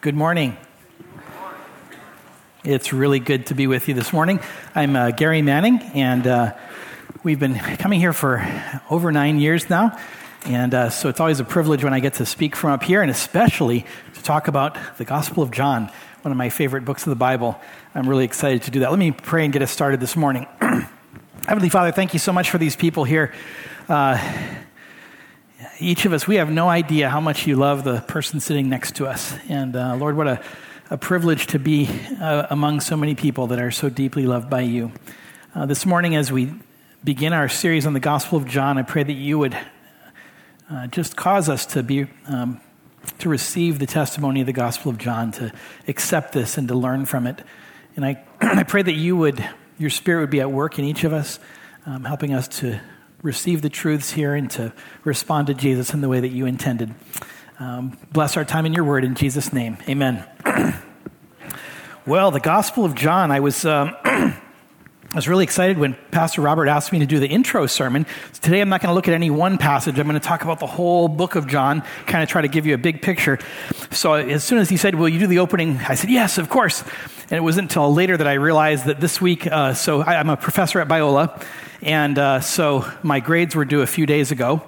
[0.00, 0.56] Good morning.
[2.62, 4.38] It's really good to be with you this morning.
[4.72, 6.54] I'm uh, Gary Manning, and uh,
[7.24, 8.46] we've been coming here for
[8.90, 9.98] over nine years now.
[10.44, 13.02] And uh, so it's always a privilege when I get to speak from up here,
[13.02, 13.84] and especially
[14.14, 15.90] to talk about the Gospel of John,
[16.22, 17.60] one of my favorite books of the Bible.
[17.92, 18.90] I'm really excited to do that.
[18.90, 20.46] Let me pray and get us started this morning.
[21.48, 23.34] Heavenly Father, thank you so much for these people here.
[25.80, 28.96] Each of us, we have no idea how much you love the person sitting next
[28.96, 29.36] to us.
[29.48, 30.42] And uh, Lord, what a,
[30.90, 31.88] a privilege to be
[32.20, 34.90] uh, among so many people that are so deeply loved by you.
[35.54, 36.52] Uh, this morning, as we
[37.04, 39.56] begin our series on the Gospel of John, I pray that you would
[40.68, 42.06] uh, just cause us to be.
[42.26, 42.60] Um,
[43.20, 45.50] to receive the testimony of the Gospel of John, to
[45.86, 47.40] accept this and to learn from it.
[47.96, 49.42] And I, I pray that you would,
[49.78, 51.38] your Spirit would be at work in each of us,
[51.86, 52.80] um, helping us to
[53.22, 54.72] receive the truths here and to
[55.04, 56.94] respond to Jesus in the way that you intended.
[57.58, 59.78] Um, bless our time in your word in Jesus' name.
[59.88, 60.24] Amen.
[62.06, 63.64] well, the Gospel of John, I was.
[63.64, 63.96] Um,
[65.10, 68.04] I was really excited when Pastor Robert asked me to do the intro sermon.
[68.32, 69.98] So today I'm not going to look at any one passage.
[69.98, 72.66] I'm going to talk about the whole book of John, kind of try to give
[72.66, 73.38] you a big picture.
[73.90, 75.78] So as soon as he said, Will you do the opening?
[75.78, 76.82] I said, Yes, of course.
[77.22, 80.28] And it wasn't until later that I realized that this week, uh, so I, am
[80.28, 81.42] a professor at Biola,
[81.80, 84.62] and uh, so my grades were due a few days ago.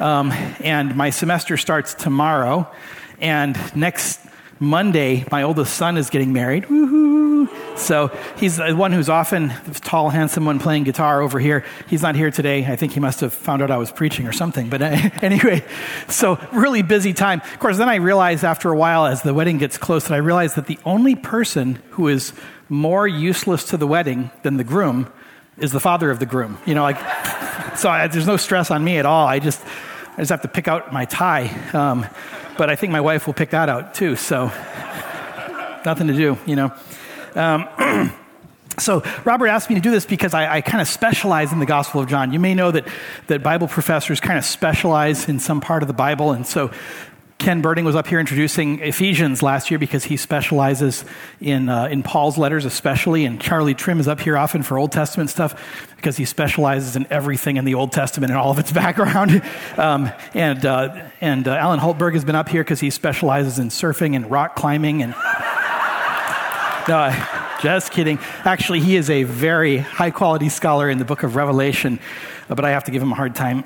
[0.00, 2.70] Um, and my semester starts tomorrow.
[3.20, 4.20] And next
[4.60, 6.64] Monday, my oldest son is getting married.
[6.64, 7.48] Woohoo!
[7.78, 11.64] So he's the one who's often tall, handsome one playing guitar over here.
[11.88, 12.66] He's not here today.
[12.66, 14.68] I think he must have found out I was preaching or something.
[14.68, 14.82] But
[15.22, 15.64] anyway,
[16.08, 17.40] so really busy time.
[17.40, 20.18] Of course, then I realized after a while, as the wedding gets close, that I
[20.18, 22.32] realized that the only person who is
[22.68, 25.10] more useless to the wedding than the groom
[25.56, 26.58] is the father of the groom.
[26.66, 26.98] You know, like,
[27.76, 29.26] so I, there's no stress on me at all.
[29.26, 29.64] I just,
[30.12, 31.48] I just have to pick out my tie.
[31.72, 32.06] Um,
[32.58, 34.16] but I think my wife will pick that out too.
[34.16, 34.46] So
[35.86, 36.72] nothing to do, you know.
[37.34, 38.12] Um,
[38.78, 41.66] so Robert asked me to do this because I, I kind of specialize in the
[41.66, 42.32] Gospel of John.
[42.32, 42.86] You may know that
[43.28, 46.70] that Bible professors kind of specialize in some part of the Bible, and so
[47.38, 51.04] Ken Berding was up here introducing Ephesians last year because he specializes
[51.40, 53.24] in, uh, in Paul's letters, especially.
[53.24, 57.06] And Charlie Trimm is up here often for Old Testament stuff because he specializes in
[57.10, 59.40] everything in the Old Testament and all of its background.
[59.76, 63.68] um, and uh, and uh, Alan Hultberg has been up here because he specializes in
[63.68, 65.02] surfing and rock climbing.
[65.04, 65.14] And
[67.60, 68.18] just kidding.
[68.44, 71.98] Actually, he is a very high quality scholar in the book of Revelation
[72.48, 73.64] but I have to give him a hard time.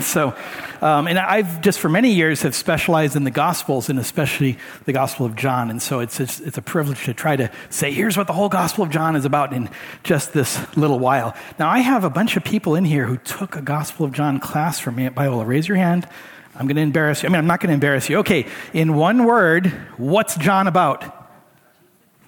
[0.02, 0.34] so,
[0.80, 4.92] um, and I've just for many years have specialized in the Gospels and especially the
[4.92, 5.70] Gospel of John.
[5.70, 8.48] And so it's, it's, it's a privilege to try to say, here's what the whole
[8.48, 9.70] Gospel of John is about in
[10.02, 11.36] just this little while.
[11.58, 14.40] Now, I have a bunch of people in here who took a Gospel of John
[14.40, 15.46] class from me at Biola.
[15.46, 16.08] Raise your hand.
[16.56, 17.28] I'm going to embarrass you.
[17.28, 18.18] I mean, I'm not going to embarrass you.
[18.18, 19.66] Okay, in one word,
[19.96, 21.23] what's John about?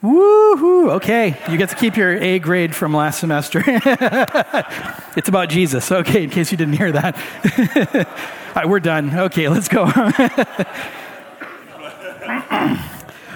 [0.02, 0.90] Woohoo!
[0.92, 3.62] Okay, you get to keep your A grade from last semester.
[3.66, 5.90] it's about Jesus.
[5.90, 7.16] Okay, in case you didn't hear that.
[8.48, 9.18] All right, we're done.
[9.18, 9.84] Okay, let's go.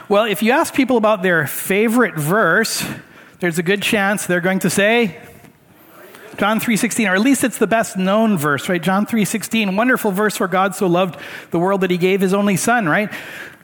[0.09, 2.85] well, if you ask people about their favorite verse,
[3.39, 5.19] there's a good chance they're going to say
[6.41, 8.83] John 3:16 or at least it's the best known verse, right?
[8.83, 12.57] John 3:16, wonderful verse where God so loved the world that he gave his only
[12.57, 13.11] son, right?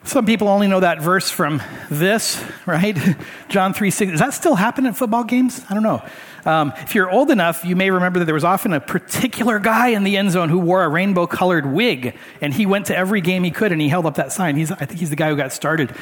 [0.07, 2.97] Some people only know that verse from this, right?
[3.49, 4.13] John 3 6.
[4.13, 5.65] Does that still happen at football games?
[5.69, 6.01] I don't know.
[6.45, 9.89] Um, if you're old enough, you may remember that there was often a particular guy
[9.89, 13.21] in the end zone who wore a rainbow colored wig, and he went to every
[13.21, 14.55] game he could and he held up that sign.
[14.55, 15.93] He's, I think he's the guy who got started.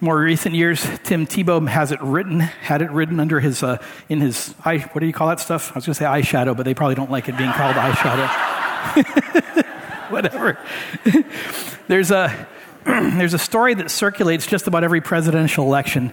[0.00, 3.76] More recent years, Tim Tebow has it written, had it written under his, uh,
[4.08, 5.72] in his eye, what do you call that stuff?
[5.72, 8.28] I was going to say eyeshadow, but they probably don't like it being called eyeshadow.
[10.10, 10.58] Whatever.
[11.88, 12.48] There's a,
[12.84, 16.12] there's a story that circulates just about every presidential election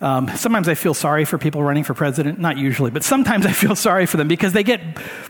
[0.00, 3.52] um, sometimes I feel sorry for people running for president, not usually, but sometimes I
[3.52, 4.80] feel sorry for them because they get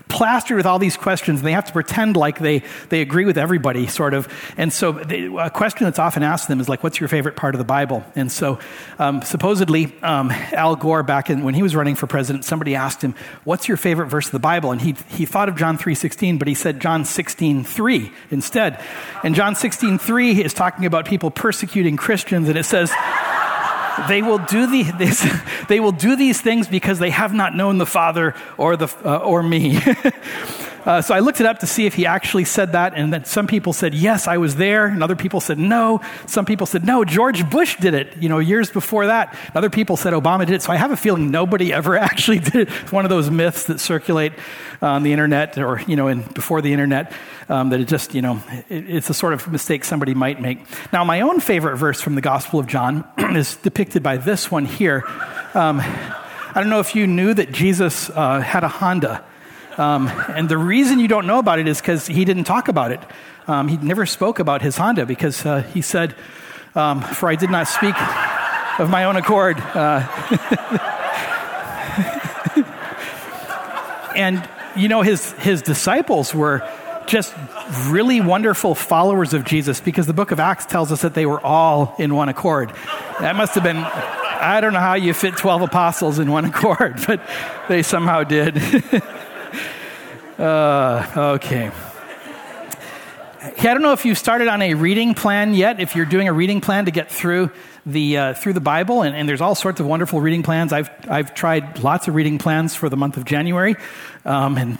[0.08, 3.38] plastered with all these questions and they have to pretend like they, they agree with
[3.38, 4.28] everybody, sort of.
[4.56, 7.54] And so they, a question that's often asked them is like, what's your favorite part
[7.54, 8.04] of the Bible?
[8.14, 8.58] And so
[8.98, 13.02] um, supposedly um, Al Gore, back in, when he was running for president, somebody asked
[13.02, 13.14] him,
[13.44, 14.72] what's your favorite verse of the Bible?
[14.72, 18.82] And he, he thought of John 3.16, but he said John 16.3 instead.
[19.22, 22.90] And John 16.3 is talking about people persecuting Christians, and it says,
[24.08, 25.26] they will do the, this,
[25.68, 29.18] they will do these things because they have not known the Father or, the, uh,
[29.18, 29.78] or me.
[30.86, 33.24] Uh, so I looked it up to see if he actually said that, and then
[33.24, 36.00] some people said, yes, I was there, and other people said, no.
[36.26, 39.36] Some people said, no, George Bush did it, you know, years before that.
[39.46, 40.62] And other people said Obama did it.
[40.62, 42.68] So I have a feeling nobody ever actually did it.
[42.82, 44.32] It's one of those myths that circulate
[44.80, 47.12] on the internet or, you know, in, before the internet,
[47.48, 50.60] um, that it just, you know, it, it's a sort of mistake somebody might make.
[50.92, 53.04] Now, my own favorite verse from the Gospel of John
[53.36, 55.02] is depicted by this one here.
[55.54, 59.24] Um, I don't know if you knew that Jesus uh, had a Honda.
[59.76, 62.92] Um, and the reason you don't know about it is because he didn't talk about
[62.92, 63.00] it.
[63.46, 66.14] Um, he never spoke about his Honda because uh, he said,
[66.74, 67.94] um, For I did not speak
[68.78, 69.58] of my own accord.
[69.58, 70.06] Uh,
[74.16, 76.68] and, you know, his, his disciples were
[77.06, 77.34] just
[77.86, 81.40] really wonderful followers of Jesus because the book of Acts tells us that they were
[81.44, 82.72] all in one accord.
[83.20, 87.00] That must have been, I don't know how you fit 12 apostles in one accord,
[87.06, 87.20] but
[87.68, 88.56] they somehow did.
[90.38, 91.70] uh, okay.
[93.42, 96.32] I don't know if you've started on a reading plan yet, if you're doing a
[96.32, 97.50] reading plan to get through
[97.84, 100.72] the, uh, through the Bible, and, and, there's all sorts of wonderful reading plans.
[100.72, 103.76] I've, I've tried lots of reading plans for the month of January,
[104.24, 104.78] um, and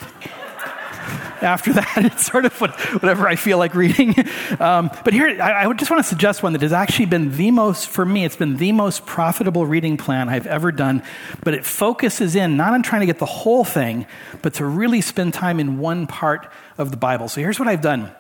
[1.42, 4.14] after that, it's sort of whatever I feel like reading.
[4.60, 7.50] Um, but here, I, I just want to suggest one that has actually been the
[7.50, 11.02] most, for me, it's been the most profitable reading plan I've ever done.
[11.44, 14.06] But it focuses in not on trying to get the whole thing,
[14.42, 17.28] but to really spend time in one part of the Bible.
[17.28, 18.12] So here's what I've done.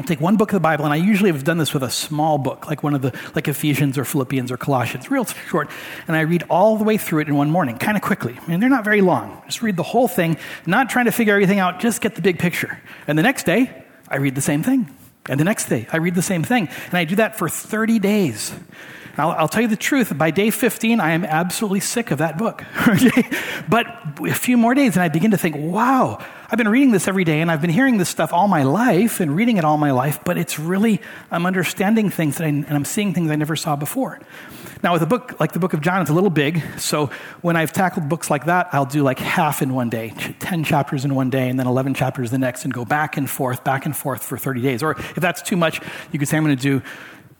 [0.00, 1.90] I'll take one book of the Bible, and I usually have done this with a
[1.90, 5.68] small book, like one of the, like Ephesians or Philippians or Colossians, real short,
[6.08, 8.34] and I read all the way through it in one morning, kind of quickly.
[8.40, 9.42] I mean, they're not very long.
[9.44, 12.38] Just read the whole thing, not trying to figure everything out, just get the big
[12.38, 12.80] picture.
[13.06, 14.88] And the next day, I read the same thing.
[15.28, 16.70] And the next day, I read the same thing.
[16.86, 18.54] And I do that for 30 days.
[19.20, 20.16] I'll, I'll, tell you the truth.
[20.16, 22.64] By day 15, I am absolutely sick of that book.
[23.68, 23.86] but
[24.20, 27.24] a few more days, and I begin to think, wow, I've been reading this every
[27.24, 29.92] day, and I've been hearing this stuff all my life and reading it all my
[29.92, 31.00] life, but it's really,
[31.30, 34.18] I'm understanding things I, and I'm seeing things I never saw before.
[34.82, 36.62] Now, with a book like the book of John, it's a little big.
[36.78, 37.10] So
[37.42, 41.04] when I've tackled books like that, I'll do like half in one day 10 chapters
[41.04, 43.84] in one day, and then 11 chapters the next, and go back and forth, back
[43.84, 44.82] and forth for 30 days.
[44.82, 45.80] Or if that's too much,
[46.10, 46.82] you could say, I'm going to do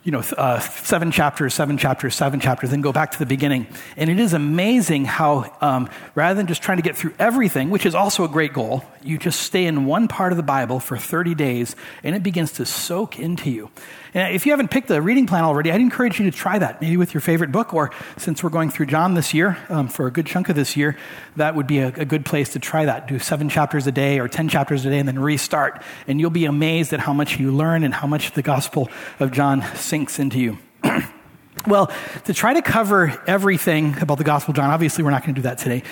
[0.03, 3.67] you know, uh, seven chapters, seven chapters, seven chapters, then go back to the beginning.
[3.99, 7.85] And it is amazing how, um, rather than just trying to get through everything, which
[7.85, 10.97] is also a great goal, you just stay in one part of the Bible for
[10.97, 13.71] 30 days and it begins to soak into you.
[14.13, 16.81] And if you haven't picked a reading plan already, I'd encourage you to try that,
[16.81, 20.07] maybe with your favorite book, or since we're going through John this year, um, for
[20.07, 20.97] a good chunk of this year,
[21.37, 23.07] that would be a, a good place to try that.
[23.07, 25.83] Do seven chapters a day or 10 chapters a day and then restart.
[26.09, 28.91] And you'll be amazed at how much you learn and how much the Gospel
[29.21, 30.59] of John sinks into you.
[31.67, 31.93] well,
[32.25, 35.41] to try to cover everything about the Gospel of John, obviously we're not going to
[35.41, 35.85] do that today,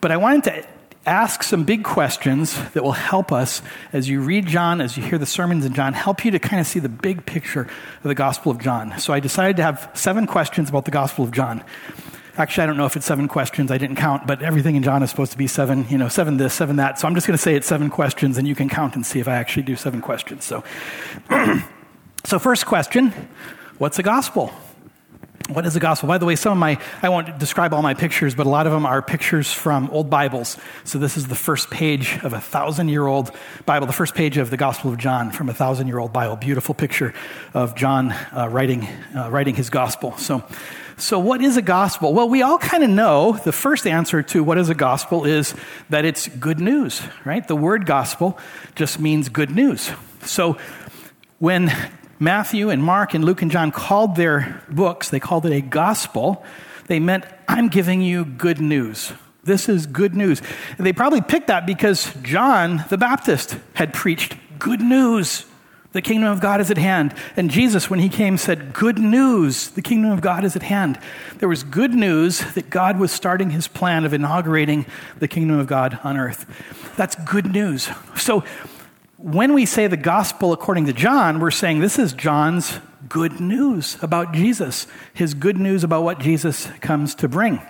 [0.00, 0.66] but I wanted to
[1.04, 3.62] ask some big questions that will help us
[3.92, 6.60] as you read John, as you hear the sermons in John, help you to kind
[6.60, 8.98] of see the big picture of the Gospel of John.
[8.98, 11.64] So I decided to have seven questions about the Gospel of John.
[12.36, 13.70] Actually, I don't know if it's seven questions.
[13.70, 16.38] I didn't count, but everything in John is supposed to be seven, you know, seven
[16.38, 16.98] this, seven that.
[16.98, 19.20] So I'm just going to say it's seven questions, and you can count and see
[19.20, 20.44] if I actually do seven questions.
[20.44, 20.64] So,
[22.24, 23.12] so first question
[23.78, 24.52] What's a gospel?
[25.52, 26.08] What is the gospel?
[26.08, 28.66] By the way, some of my, I won't describe all my pictures, but a lot
[28.66, 30.56] of them are pictures from old Bibles.
[30.84, 33.30] So this is the first page of a thousand year old
[33.66, 36.36] Bible, the first page of the Gospel of John from a thousand year old Bible.
[36.36, 37.12] Beautiful picture
[37.52, 40.16] of John uh, writing, uh, writing his gospel.
[40.16, 40.42] So,
[40.96, 42.14] so what is a gospel?
[42.14, 45.54] Well, we all kind of know the first answer to what is a gospel is
[45.90, 47.46] that it's good news, right?
[47.46, 48.38] The word gospel
[48.74, 49.90] just means good news.
[50.24, 50.56] So
[51.38, 51.70] when
[52.22, 56.44] Matthew and Mark and Luke and John called their books, they called it a gospel.
[56.86, 59.12] They meant, I'm giving you good news.
[59.42, 60.40] This is good news.
[60.78, 65.46] And they probably picked that because John the Baptist had preached good news.
[65.90, 67.12] The kingdom of God is at hand.
[67.36, 71.00] And Jesus, when he came, said, Good news, the kingdom of God is at hand.
[71.38, 74.86] There was good news that God was starting his plan of inaugurating
[75.18, 76.46] the kingdom of God on earth.
[76.96, 77.90] That's good news.
[78.16, 78.44] So
[79.22, 83.96] when we say the gospel according to John, we're saying this is John's good news
[84.02, 87.60] about Jesus, his good news about what Jesus comes to bring.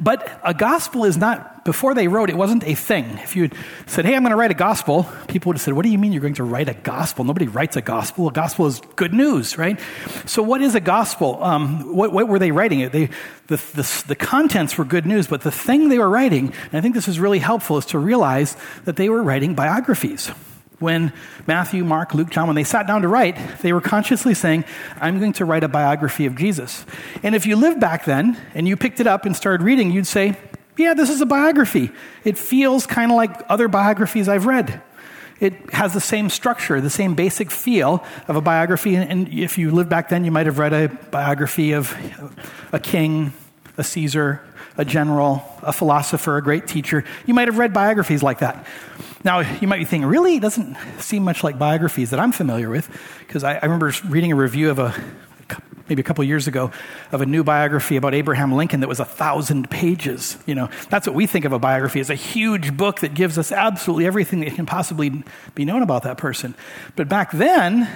[0.00, 3.18] But a gospel is not, before they wrote, it wasn't a thing.
[3.18, 3.50] If you
[3.86, 5.98] said, hey, I'm going to write a gospel, people would have said, what do you
[5.98, 7.24] mean you're going to write a gospel?
[7.24, 8.28] Nobody writes a gospel.
[8.28, 9.78] A gospel is good news, right?
[10.26, 11.42] So, what is a gospel?
[11.42, 12.88] Um, what, what, were they writing?
[12.90, 13.10] They,
[13.46, 16.80] the, the, the contents were good news, but the thing they were writing, and I
[16.80, 20.30] think this is really helpful, is to realize that they were writing biographies
[20.82, 21.12] when
[21.46, 24.64] Matthew, Mark, Luke, John, when they sat down to write, they were consciously saying,
[25.00, 26.84] I'm going to write a biography of Jesus.
[27.22, 30.06] And if you lived back then and you picked it up and started reading, you'd
[30.06, 30.36] say,
[30.76, 31.90] yeah, this is a biography.
[32.24, 34.82] It feels kind of like other biographies I've read.
[35.40, 38.94] It has the same structure, the same basic feel of a biography.
[38.94, 41.94] And if you lived back then, you might have read a biography of
[42.72, 43.32] a king,
[43.76, 44.40] a Caesar,
[44.76, 47.04] a general, a philosopher, a great teacher.
[47.26, 48.66] You might have read biographies like that.
[49.24, 50.36] Now, you might be thinking, really?
[50.36, 52.88] It doesn't seem much like biographies that I'm familiar with.
[53.20, 54.94] Because I, I, remember reading a review of a,
[55.88, 56.72] maybe a couple years ago,
[57.12, 60.38] of a new biography about Abraham Lincoln that was a thousand pages.
[60.46, 63.38] You know, that's what we think of a biography as a huge book that gives
[63.38, 65.22] us absolutely everything that can possibly
[65.54, 66.54] be known about that person.
[66.96, 67.88] But back then,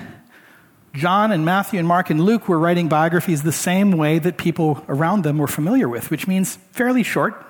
[0.95, 4.85] John and Matthew and Mark and Luke were writing biographies the same way that people
[4.89, 7.46] around them were familiar with, which means fairly short.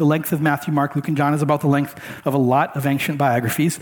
[0.00, 2.74] The length of Matthew, Mark, Luke, and John is about the length of a lot
[2.74, 3.78] of ancient biographies.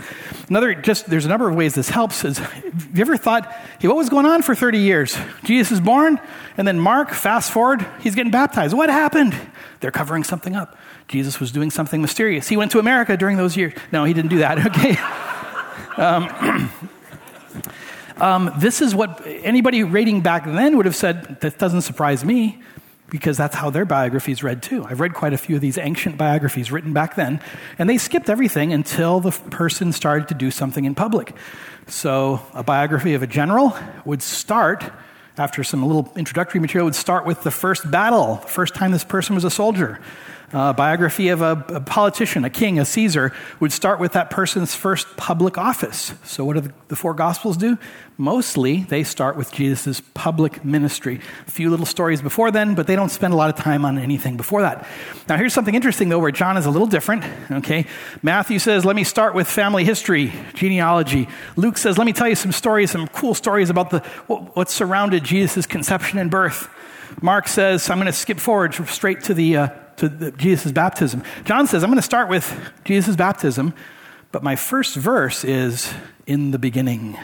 [0.49, 2.25] Another, just there's a number of ways this helps.
[2.25, 3.49] Is have you ever thought,
[3.79, 5.17] hey, what was going on for 30 years?
[5.45, 6.19] Jesus is born,
[6.57, 8.75] and then Mark, fast forward, he's getting baptized.
[8.75, 9.33] What happened?
[9.79, 10.77] They're covering something up.
[11.07, 12.49] Jesus was doing something mysterious.
[12.49, 13.71] He went to America during those years.
[13.93, 14.57] No, he didn't do that.
[14.67, 14.97] Okay.
[15.95, 16.69] Um,
[18.17, 22.61] um, this is what anybody reading back then would have said, that doesn't surprise me
[23.09, 24.85] because that's how their biographies read too.
[24.85, 27.41] I've read quite a few of these ancient biographies written back then,
[27.77, 31.35] and they skipped everything until the person started to do something in public.
[31.87, 33.75] So, a biography of a general
[34.05, 34.83] would start
[35.37, 39.05] after some little introductory material would start with the first battle, the first time this
[39.05, 39.99] person was a soldier
[40.53, 44.75] uh, biography of a, a, politician, a king, a Caesar, would start with that person's
[44.75, 46.13] first public office.
[46.23, 47.77] So, what do the, the four Gospels do?
[48.17, 51.21] Mostly, they start with Jesus' public ministry.
[51.47, 53.97] A few little stories before then, but they don't spend a lot of time on
[53.97, 54.87] anything before that.
[55.27, 57.23] Now, here's something interesting, though, where John is a little different.
[57.51, 57.85] Okay,
[58.23, 62.35] Matthew says, "Let me start with family history, genealogy." Luke says, "Let me tell you
[62.35, 66.67] some stories, some cool stories about the what, what surrounded Jesus' conception and birth."
[67.21, 69.67] Mark says, "I'm going to skip forward straight to the." Uh,
[69.99, 71.23] to Jesus' baptism.
[71.45, 73.73] John says, I'm going to start with Jesus' baptism,
[74.31, 75.93] but my first verse is
[76.25, 77.17] in the beginning.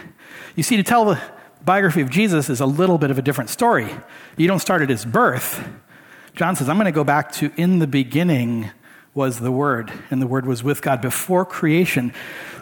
[0.55, 1.22] You see, to tell the
[1.63, 3.89] biography of Jesus is a little bit of a different story.
[4.38, 5.67] You don't start at his birth.
[6.36, 8.70] John says, I'm going to go back to in the beginning
[9.15, 12.13] was the Word, and the Word was with God before creation.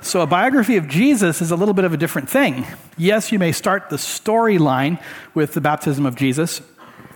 [0.02, 2.68] So, a biography of Jesus is a little bit of a different thing.
[2.96, 5.02] Yes, you may start the storyline
[5.34, 6.62] with the baptism of Jesus,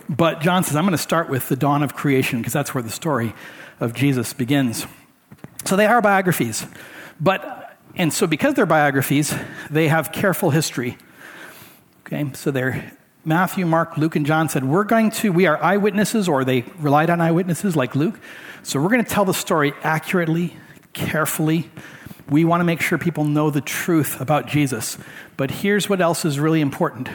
[0.09, 2.81] but John says, I'm going to start with the dawn of creation because that's where
[2.81, 3.33] the story
[3.79, 4.85] of Jesus begins.
[5.65, 6.65] So they are biographies.
[7.19, 9.33] But, and so because they're biographies,
[9.69, 10.97] they have careful history.
[12.05, 12.93] Okay, so they're
[13.25, 17.09] Matthew, Mark, Luke, and John said, We're going to, we are eyewitnesses, or they relied
[17.09, 18.17] on eyewitnesses like Luke.
[18.63, 20.55] So we're going to tell the story accurately,
[20.93, 21.69] carefully.
[22.29, 24.97] We want to make sure people know the truth about Jesus.
[25.35, 27.09] But here's what else is really important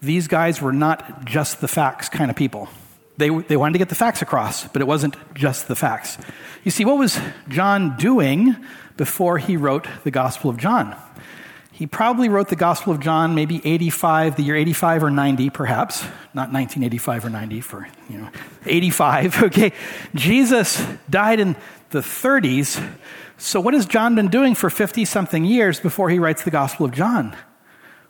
[0.00, 2.68] these guys were not just the facts kind of people.
[3.16, 6.16] They, they wanted to get the facts across, but it wasn't just the facts.
[6.64, 8.56] You see, what was John doing
[8.96, 10.96] before he wrote the Gospel of John?
[11.70, 16.02] He probably wrote the Gospel of John maybe 85, the year 85 or 90, perhaps.
[16.34, 18.28] Not 1985 or 90, for, you know,
[18.66, 19.72] 85, okay?
[20.14, 21.56] Jesus died in
[21.90, 22.86] the 30s.
[23.38, 26.84] So, what has John been doing for 50 something years before he writes the Gospel
[26.84, 27.34] of John?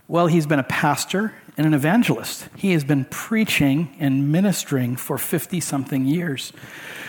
[0.09, 2.49] Well, he's been a pastor and an evangelist.
[2.57, 6.52] He has been preaching and ministering for 50 something years.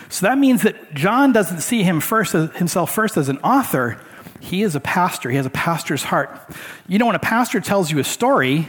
[0.08, 4.00] So that means that John doesn't see him first as, himself first as an author.
[4.40, 5.30] He is a pastor.
[5.30, 6.38] He has a pastor's heart.
[6.86, 8.68] You know, when a pastor tells you a story,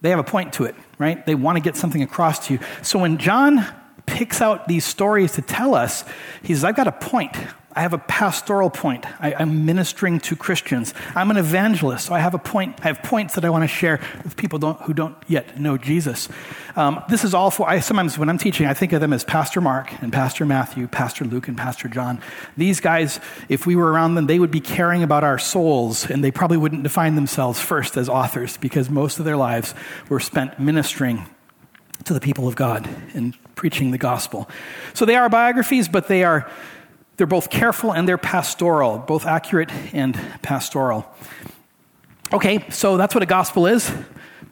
[0.00, 1.24] they have a point to it, right?
[1.26, 2.60] They want to get something across to you.
[2.82, 3.66] So when John
[4.06, 6.04] picks out these stories to tell us,
[6.42, 7.36] he says, I've got a point.
[7.76, 9.04] I have a pastoral point.
[9.20, 10.94] I, am ministering to Christians.
[11.14, 12.80] I'm an evangelist, so I have a point.
[12.82, 15.76] I have points that I want to share with people don't, who don't yet know
[15.76, 16.30] Jesus.
[16.74, 17.68] Um, this is all for.
[17.68, 20.88] I sometimes when I'm teaching, I think of them as Pastor Mark and Pastor Matthew,
[20.88, 22.18] Pastor Luke and Pastor John.
[22.56, 26.24] These guys, if we were around them, they would be caring about our souls, and
[26.24, 29.74] they probably wouldn't define themselves first as authors because most of their lives
[30.08, 31.26] were spent ministering
[32.04, 34.48] to the people of God and preaching the gospel.
[34.94, 36.50] So they are biographies, but they are
[37.16, 41.06] they're both careful and they're pastoral, both accurate and pastoral.
[42.32, 43.90] Okay, so that's what a gospel is.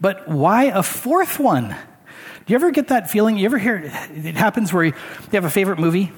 [0.00, 1.68] But why a fourth one?
[1.68, 3.38] Do you ever get that feeling?
[3.38, 4.92] You ever hear it happens where you
[5.33, 6.12] have a favorite movie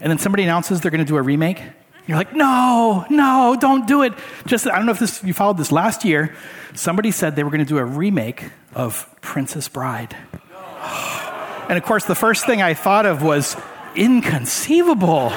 [0.00, 1.62] and then somebody announces they're going to do a remake?
[2.06, 4.12] You're like, no, no, don't do it.
[4.46, 6.34] Just, I don't know if this, you followed this last year.
[6.74, 10.16] Somebody said they were going to do a remake of Princess Bride.
[11.66, 13.56] And of course, the first thing I thought of was
[13.96, 15.32] inconceivable.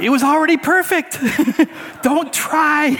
[0.00, 1.18] it was already perfect.
[2.02, 2.96] Don't try.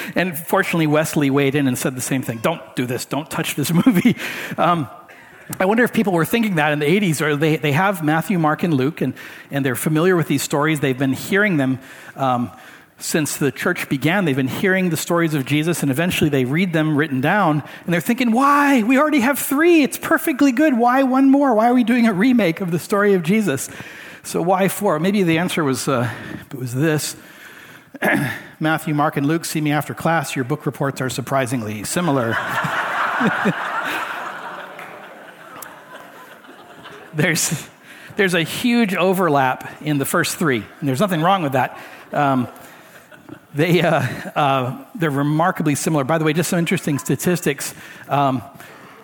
[0.16, 2.38] and fortunately, Wesley weighed in and said the same thing.
[2.38, 3.04] Don't do this.
[3.04, 4.16] Don't touch this movie.
[4.56, 4.88] Um,
[5.58, 8.38] I wonder if people were thinking that in the 80s, or they, they have Matthew,
[8.38, 9.14] Mark, and Luke, and,
[9.50, 10.80] and they're familiar with these stories.
[10.80, 11.78] They've been hearing them
[12.16, 12.50] um,
[13.02, 14.24] since the church began.
[14.24, 17.92] They've been hearing the stories of Jesus, and eventually they read them written down, and
[17.92, 18.82] they're thinking, why?
[18.84, 19.82] We already have three.
[19.82, 20.78] It's perfectly good.
[20.78, 21.52] Why one more?
[21.54, 23.68] Why are we doing a remake of the story of Jesus?
[24.22, 25.00] So why four?
[25.00, 26.08] Maybe the answer was, uh,
[26.50, 27.16] it was this.
[28.60, 30.36] Matthew, Mark, and Luke see me after class.
[30.36, 32.36] Your book reports are surprisingly similar.
[37.14, 37.68] there's,
[38.14, 41.76] there's a huge overlap in the first three, and there's nothing wrong with that.
[42.12, 42.46] Um,
[43.54, 44.00] they, uh,
[44.34, 46.04] uh, they're remarkably similar.
[46.04, 47.74] By the way, just some interesting statistics.
[48.08, 48.42] Um,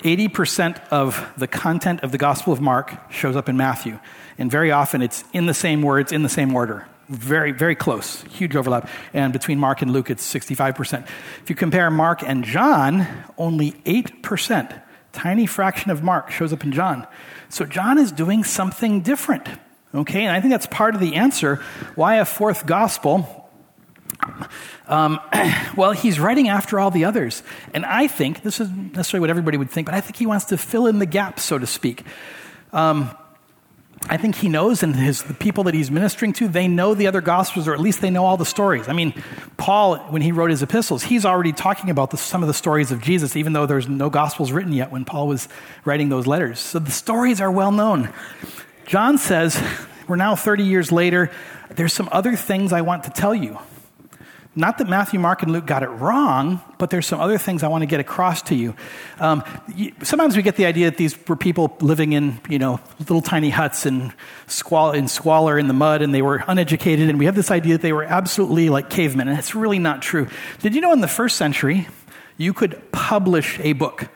[0.00, 3.98] 80% of the content of the Gospel of Mark shows up in Matthew.
[4.38, 6.86] And very often it's in the same words, in the same order.
[7.08, 8.22] Very, very close.
[8.22, 8.88] Huge overlap.
[9.12, 11.06] And between Mark and Luke, it's 65%.
[11.42, 13.06] If you compare Mark and John,
[13.38, 17.06] only 8%, tiny fraction of Mark shows up in John.
[17.48, 19.48] So John is doing something different.
[19.94, 21.56] Okay, and I think that's part of the answer
[21.94, 23.37] why a fourth gospel
[24.86, 25.20] um,
[25.76, 27.42] well, he's writing after all the others.
[27.74, 30.46] And I think, this is necessarily what everybody would think, but I think he wants
[30.46, 32.04] to fill in the gaps, so to speak.
[32.72, 33.10] Um,
[34.08, 37.08] I think he knows, and his, the people that he's ministering to, they know the
[37.08, 38.88] other gospels, or at least they know all the stories.
[38.88, 39.12] I mean,
[39.56, 42.92] Paul, when he wrote his epistles, he's already talking about the, some of the stories
[42.92, 45.48] of Jesus, even though there's no gospels written yet when Paul was
[45.84, 46.60] writing those letters.
[46.60, 48.10] So the stories are well known.
[48.86, 49.60] John says,
[50.06, 51.30] We're now 30 years later,
[51.70, 53.58] there's some other things I want to tell you.
[54.58, 57.68] Not that Matthew, Mark, and Luke got it wrong, but there's some other things I
[57.68, 58.74] want to get across to you.
[59.20, 59.44] Um,
[60.02, 63.50] sometimes we get the idea that these were people living in, you know, little tiny
[63.50, 64.12] huts and
[64.48, 67.74] squal- in squalor in the mud, and they were uneducated, and we have this idea
[67.74, 70.26] that they were absolutely like cavemen, and it's really not true.
[70.60, 71.86] Did you know in the first century,
[72.36, 74.08] you could publish a book?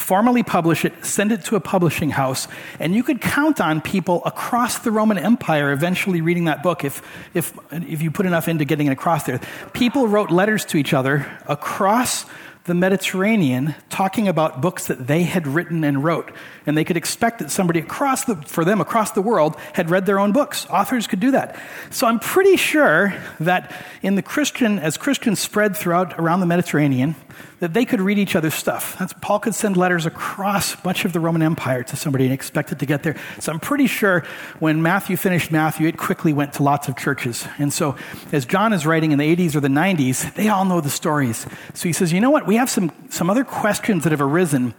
[0.00, 4.22] Formally publish it, send it to a publishing house, and you could count on people
[4.24, 7.02] across the Roman Empire eventually reading that book if,
[7.34, 9.40] if, if you put enough into getting it across there.
[9.72, 12.24] People wrote letters to each other across
[12.64, 16.30] the Mediterranean talking about books that they had written and wrote.
[16.66, 20.06] And they could expect that somebody across the, for them across the world had read
[20.06, 20.66] their own books.
[20.66, 21.58] Authors could do that.
[21.90, 27.16] So I'm pretty sure that in the Christian, as Christians spread throughout around the Mediterranean,
[27.60, 28.98] that they could read each other's stuff.
[28.98, 32.72] That's, Paul could send letters across much of the Roman Empire to somebody and expect
[32.72, 33.16] it to get there.
[33.38, 34.24] So I'm pretty sure
[34.58, 37.46] when Matthew finished Matthew, it quickly went to lots of churches.
[37.58, 37.96] And so
[38.32, 41.46] as John is writing in the 80s or the 90s, they all know the stories.
[41.74, 42.46] So he says, you know what?
[42.46, 44.74] We have some, some other questions that have arisen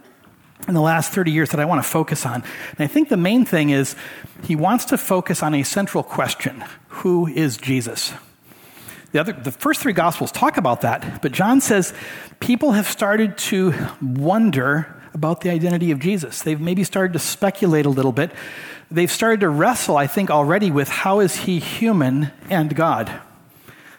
[0.66, 2.34] in the last 30 years that I want to focus on.
[2.34, 3.96] And I think the main thing is
[4.44, 8.12] he wants to focus on a central question Who is Jesus?
[9.12, 11.92] The, other, the first three Gospels talk about that, but John says
[12.40, 16.42] people have started to wonder about the identity of Jesus.
[16.42, 18.32] They've maybe started to speculate a little bit.
[18.90, 23.20] They've started to wrestle, I think, already with how is he human and God?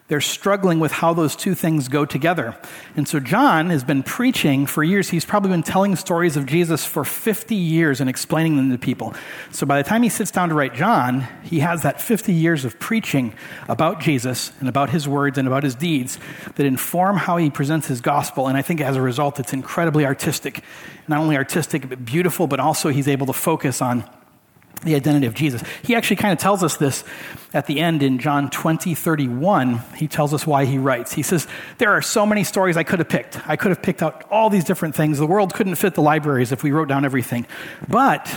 [0.09, 2.57] They're struggling with how those two things go together.
[2.95, 5.09] And so John has been preaching for years.
[5.09, 9.13] He's probably been telling stories of Jesus for 50 years and explaining them to people.
[9.51, 12.65] So by the time he sits down to write John, he has that 50 years
[12.65, 13.33] of preaching
[13.69, 16.19] about Jesus and about his words and about his deeds
[16.55, 18.47] that inform how he presents his gospel.
[18.47, 20.63] And I think as a result, it's incredibly artistic.
[21.07, 24.03] Not only artistic, but beautiful, but also he's able to focus on
[24.83, 25.63] the identity of Jesus.
[25.83, 27.03] He actually kind of tells us this
[27.53, 29.79] at the end in John 20, 31.
[29.95, 31.13] He tells us why he writes.
[31.13, 33.47] He says, There are so many stories I could have picked.
[33.47, 35.17] I could have picked out all these different things.
[35.17, 37.45] The world couldn't fit the libraries if we wrote down everything.
[37.87, 38.29] But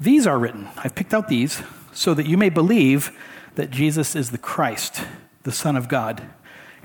[0.00, 0.68] these are written.
[0.76, 3.10] I've picked out these so that you may believe
[3.56, 5.02] that Jesus is the Christ,
[5.42, 6.22] the Son of God,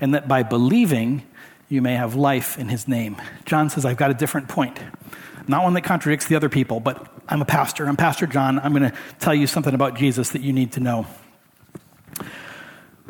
[0.00, 1.22] and that by believing,
[1.68, 3.16] you may have life in his name.
[3.44, 4.78] John says, I've got a different point.
[5.46, 7.86] Not one that contradicts the other people, but I'm a pastor.
[7.86, 8.58] I'm Pastor John.
[8.58, 11.06] I'm going to tell you something about Jesus that you need to know.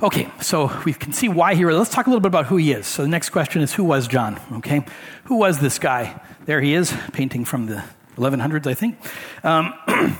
[0.02, 1.64] Okay, so we can see why he.
[1.64, 2.86] Let's talk a little bit about who he is.
[2.86, 4.40] So the next question is, who was John?
[4.54, 4.84] Okay,
[5.24, 6.20] who was this guy?
[6.46, 7.84] There he is, painting from the
[8.16, 8.98] 1100s, I think.
[9.44, 9.72] Um,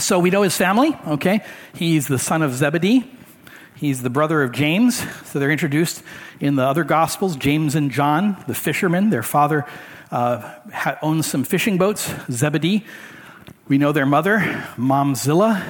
[0.00, 0.96] so we know his family.
[1.06, 3.10] Okay, he's the son of Zebedee.
[3.76, 5.04] He's the brother of James.
[5.28, 6.02] So they're introduced
[6.40, 7.36] in the other Gospels.
[7.36, 9.10] James and John, the fishermen.
[9.10, 9.66] Their father
[10.10, 12.84] uh, owns some fishing boats, Zebedee.
[13.68, 14.38] We know their mother,
[14.76, 15.64] Momzilla.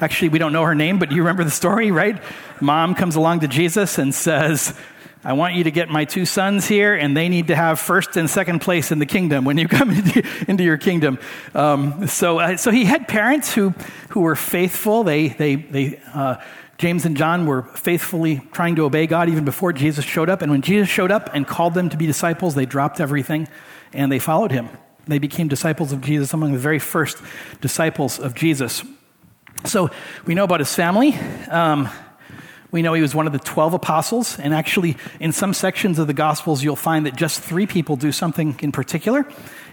[0.00, 2.20] Actually, we don't know her name, but you remember the story, right?
[2.60, 4.74] Mom comes along to Jesus and says,
[5.22, 8.16] I want you to get my two sons here, and they need to have first
[8.16, 9.90] and second place in the kingdom when you come
[10.48, 11.18] into, your kingdom.
[11.54, 13.74] Um, so, uh, so he had parents who,
[14.08, 15.04] who were faithful.
[15.04, 16.36] They, they, they uh,
[16.80, 20.40] James and John were faithfully trying to obey God even before Jesus showed up.
[20.40, 23.48] And when Jesus showed up and called them to be disciples, they dropped everything
[23.92, 24.70] and they followed him.
[25.06, 27.18] they became disciples of Jesus, among the very first
[27.60, 28.82] disciples of Jesus.
[29.66, 29.90] So
[30.24, 31.14] we know about his family.
[31.50, 31.90] Um,
[32.70, 36.06] we know he was one of the 12 apostles, and actually, in some sections of
[36.06, 39.26] the Gospels, you'll find that just three people do something in particular,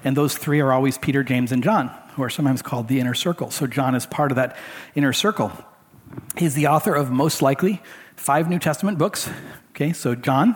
[0.04, 3.13] and those three are always Peter, James, and John, who are sometimes called the inner
[3.13, 3.52] circle.
[3.52, 4.58] So John is part of that
[4.96, 5.54] inner circle.
[6.38, 7.82] He's the author of most likely
[8.15, 9.30] five New Testament books.
[9.72, 10.56] Okay, so John,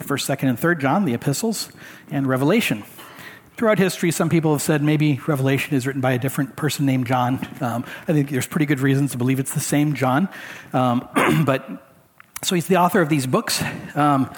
[0.00, 1.70] 1st, 2nd, and 3rd John, the epistles,
[2.10, 2.84] and Revelation.
[3.56, 7.06] Throughout history, some people have said maybe Revelation is written by a different person named
[7.06, 7.46] John.
[7.60, 10.28] Um, I think there's pretty good reasons to believe it's the same John.
[10.72, 11.08] Um,
[11.46, 11.68] but
[12.42, 13.62] so he's the author of these books.
[13.94, 14.32] Um,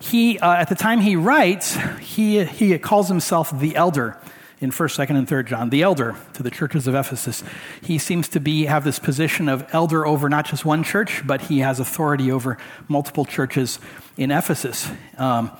[0.00, 4.18] he, uh, at the time he writes, he, he calls himself the elder
[4.60, 7.44] in 1st, 2nd, and 3rd John, the elder to the churches of Ephesus.
[7.82, 11.42] He seems to be have this position of elder over not just one church, but
[11.42, 12.56] he has authority over
[12.88, 13.78] multiple churches
[14.16, 14.90] in Ephesus.
[15.18, 15.50] Um,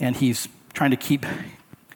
[0.00, 1.26] and he's trying to keep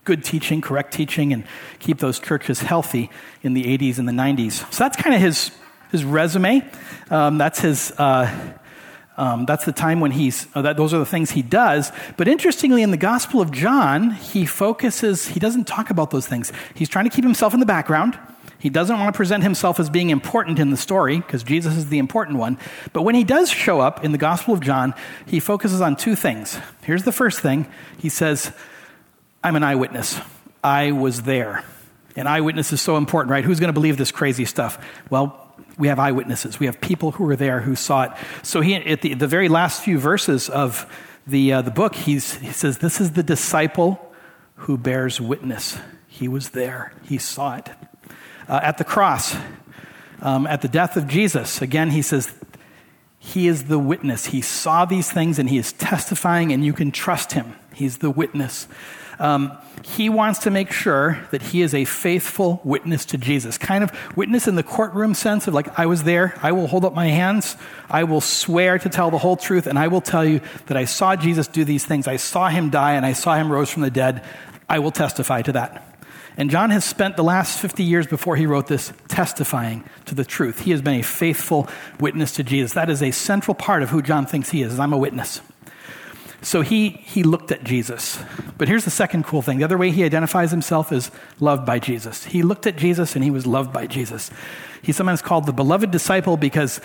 [0.05, 1.45] good teaching, correct teaching, and
[1.79, 3.11] keep those churches healthy
[3.43, 4.71] in the 80s and the 90s.
[4.73, 5.51] So that's kind of his,
[5.91, 6.69] his resume.
[7.11, 7.93] Um, that's his.
[7.93, 8.59] Uh,
[9.21, 11.93] um, that's the time when he's, uh, that, those are the things he does.
[12.17, 16.51] But interestingly, in the Gospel of John, he focuses, he doesn't talk about those things.
[16.75, 18.19] He's trying to keep himself in the background.
[18.59, 21.91] He doesn't want to present himself as being important in the story because Jesus is
[21.91, 22.57] the important one.
[22.95, 24.95] But when he does show up in the Gospel of John,
[25.27, 26.59] he focuses on two things.
[26.81, 27.67] Here's the first thing
[27.99, 28.53] he says,
[29.45, 30.19] I'm an eyewitness.
[30.65, 31.63] I was there.
[32.17, 33.45] An eyewitness is so important, right?
[33.45, 34.83] Who's going to believe this crazy stuff?
[35.11, 35.50] Well,
[35.81, 36.61] we have eyewitnesses.
[36.61, 38.13] We have people who were there who saw it.
[38.43, 40.87] So he, at the, the very last few verses of
[41.27, 44.15] the, uh, the book, he's, he says, This is the disciple
[44.55, 45.79] who bears witness.
[46.07, 47.71] He was there, he saw it.
[48.47, 49.35] Uh, at the cross,
[50.21, 52.33] um, at the death of Jesus, again, he says,
[53.19, 54.27] He is the witness.
[54.27, 57.55] He saw these things and he is testifying, and you can trust him.
[57.73, 58.69] He's the witness.
[59.21, 63.59] Um, he wants to make sure that he is a faithful witness to Jesus.
[63.59, 66.85] Kind of witness in the courtroom sense of like, I was there, I will hold
[66.85, 67.57] up my hands,
[67.89, 70.87] I will swear to tell the whole truth, and I will tell you that I
[70.87, 72.09] saw Jesus do these things.
[72.09, 74.25] I saw him die and I saw him rose from the dead.
[74.69, 75.87] I will testify to that.
[76.37, 80.25] And John has spent the last 50 years before he wrote this testifying to the
[80.25, 80.61] truth.
[80.61, 82.73] He has been a faithful witness to Jesus.
[82.73, 84.79] That is a central part of who John thinks he is.
[84.79, 85.43] I'm a witness.
[86.43, 88.19] So he, he looked at Jesus.
[88.57, 91.79] But here's the second cool thing the other way he identifies himself is loved by
[91.79, 92.25] Jesus.
[92.25, 94.31] He looked at Jesus and he was loved by Jesus.
[94.83, 96.81] He's sometimes called the beloved disciple because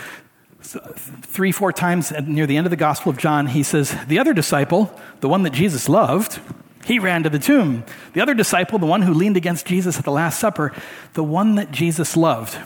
[0.62, 4.34] three, four times near the end of the Gospel of John, he says, The other
[4.34, 6.40] disciple, the one that Jesus loved,
[6.86, 7.84] he ran to the tomb.
[8.14, 10.74] The other disciple, the one who leaned against Jesus at the Last Supper,
[11.14, 12.58] the one that Jesus loved.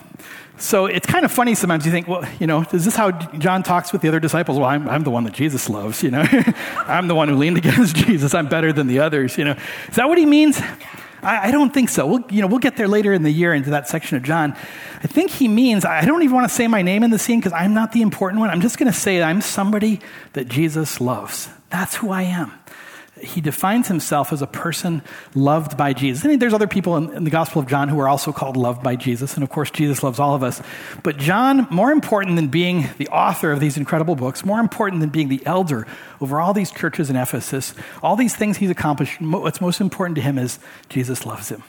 [0.59, 3.63] So it's kind of funny sometimes you think, well, you know, is this how John
[3.63, 4.59] talks with the other disciples?
[4.59, 6.25] Well, I'm, I'm the one that Jesus loves, you know.
[6.85, 8.33] I'm the one who leaned against Jesus.
[8.33, 9.55] I'm better than the others, you know.
[9.87, 10.61] Is that what he means?
[11.21, 12.05] I, I, don't think so.
[12.05, 14.51] We'll, you know, we'll get there later in the year into that section of John.
[15.01, 17.39] I think he means, I don't even want to say my name in the scene
[17.39, 18.49] because I'm not the important one.
[18.49, 20.01] I'm just going to say I'm somebody
[20.33, 21.49] that Jesus loves.
[21.69, 22.51] That's who I am
[23.21, 25.01] he defines himself as a person
[25.35, 26.23] loved by Jesus.
[26.23, 28.83] Mean, there's other people in, in, the Gospel of John who are also called loved
[28.83, 30.61] by Jesus, and of course, Jesus loves all of us.
[31.03, 35.09] But John, more important than being the author of these incredible books, more important than
[35.09, 35.87] being the elder
[36.21, 40.21] over all these churches in Ephesus, all these things he's accomplished, what's most important to
[40.21, 41.63] him is Jesus loves him.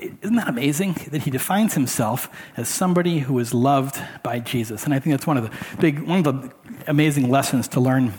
[0.00, 4.84] Isn't that amazing that he defines himself as somebody who is loved by Jesus?
[4.84, 6.52] And I think that's one of the big, one of the
[6.86, 8.12] amazing lessons to learn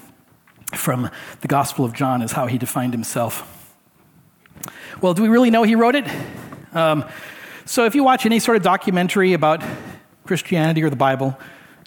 [0.74, 1.10] from
[1.42, 3.54] the Gospel of John is how he defined himself.
[5.02, 6.06] Well, do we really know he wrote it?
[6.74, 7.06] Um,
[7.66, 9.64] so, if you watch any sort of documentary about
[10.26, 11.38] Christianity or the Bible,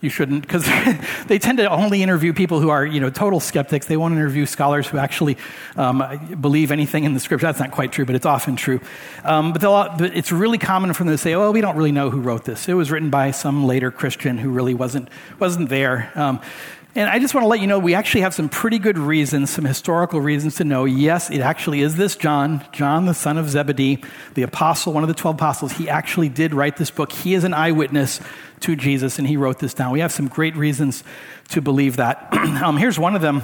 [0.01, 0.65] you shouldn't, because
[1.27, 3.87] they tend to only interview people who are, you know, total skeptics.
[3.87, 5.37] They won't interview scholars who actually
[5.77, 7.47] um, believe anything in the scripture.
[7.47, 8.81] That's not quite true, but it's often true.
[9.25, 9.61] Um, but,
[9.99, 12.45] but, it's really common for them to say, "Oh, we don't really know who wrote
[12.45, 12.69] this.
[12.69, 16.41] It was written by some later Christian who really wasn't wasn't there." Um,
[16.95, 19.51] and I just want to let you know we actually have some pretty good reasons,
[19.51, 23.49] some historical reasons to know yes, it actually is this John, John the son of
[23.49, 24.03] Zebedee,
[24.35, 25.73] the apostle, one of the 12 apostles.
[25.73, 27.13] He actually did write this book.
[27.13, 28.21] He is an eyewitness
[28.61, 29.93] to Jesus, and he wrote this down.
[29.93, 31.05] We have some great reasons
[31.51, 32.29] to believe that.
[32.63, 33.43] um, here's one of them.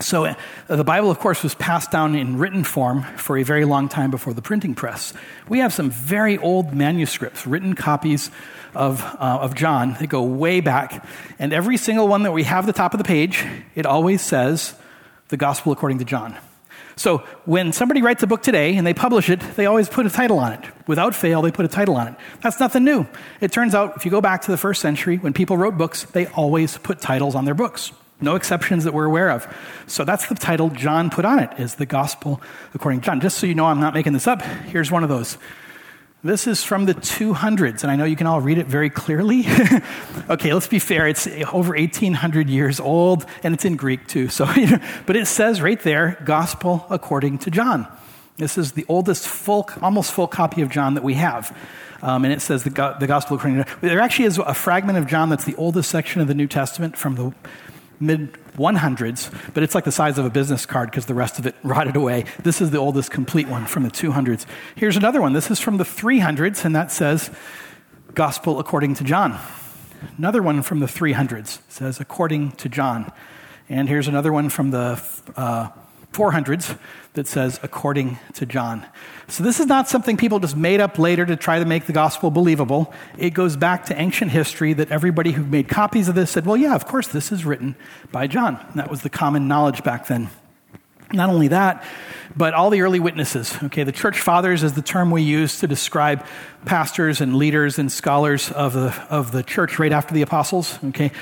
[0.00, 0.34] So, uh,
[0.66, 4.10] the Bible, of course, was passed down in written form for a very long time
[4.10, 5.12] before the printing press.
[5.48, 8.30] We have some very old manuscripts, written copies
[8.74, 11.06] of, uh, of John that go way back.
[11.38, 14.20] And every single one that we have at the top of the page, it always
[14.20, 14.74] says
[15.28, 16.36] the gospel according to John.
[16.96, 20.10] So when somebody writes a book today and they publish it, they always put a
[20.10, 20.64] title on it.
[20.86, 22.14] Without fail, they put a title on it.
[22.40, 23.06] That's nothing new.
[23.40, 26.04] It turns out, if you go back to the first century, when people wrote books,
[26.04, 27.92] they always put titles on their books.
[28.20, 29.46] No exceptions that we're aware of.
[29.86, 32.40] So that's the title John put on it, is the gospel
[32.72, 33.20] according to John.
[33.20, 35.36] Just so you know I'm not making this up, here's one of those.
[36.24, 39.40] This is from the 200s, and I know you can all read it very clearly.
[40.30, 41.06] okay, let's be fair.
[41.06, 44.28] It's over 1,800 years old, and it's in Greek too.
[44.28, 44.46] So,
[45.06, 47.86] but it says right there, Gospel according to John.
[48.38, 51.54] This is the oldest full, almost full copy of John that we have.
[52.00, 53.78] Um, and it says the, the Gospel according to John.
[53.82, 56.96] There actually is a fragment of John that's the oldest section of the New Testament
[56.96, 57.34] from the
[58.00, 61.46] mid 100s, but it's like the size of a business card because the rest of
[61.46, 62.24] it rotted away.
[62.42, 64.46] This is the oldest complete one from the 200s.
[64.74, 65.32] Here's another one.
[65.32, 67.30] This is from the 300s, and that says
[68.14, 69.38] Gospel according to John.
[70.18, 73.12] Another one from the 300s says according to John.
[73.68, 75.02] And here's another one from the
[75.36, 75.70] uh,
[76.12, 76.78] 400s
[77.14, 78.84] that says, according to John.
[79.28, 81.92] So this is not something people just made up later to try to make the
[81.92, 82.92] gospel believable.
[83.16, 86.56] It goes back to ancient history that everybody who made copies of this said, well,
[86.56, 87.76] yeah, of course, this is written
[88.10, 88.58] by John.
[88.68, 90.28] And that was the common knowledge back then.
[91.12, 91.84] Not only that,
[92.36, 93.56] but all the early witnesses.
[93.62, 96.26] Okay, the church fathers is the term we use to describe
[96.64, 100.82] pastors and leaders and scholars of the, of the church right after the apostles.
[100.86, 101.12] Okay,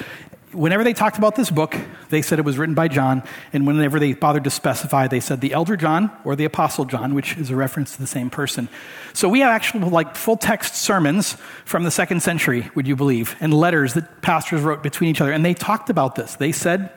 [0.52, 1.76] whenever they talked about this book,
[2.10, 5.40] they said it was written by John, and whenever they bothered to specify, they said
[5.40, 8.68] the elder John or the apostle John, which is a reference to the same person.
[9.12, 13.36] So we have actual like full text sermons from the second century, would you believe,
[13.40, 16.36] and letters that pastors wrote between each other, and they talked about this.
[16.36, 16.90] They said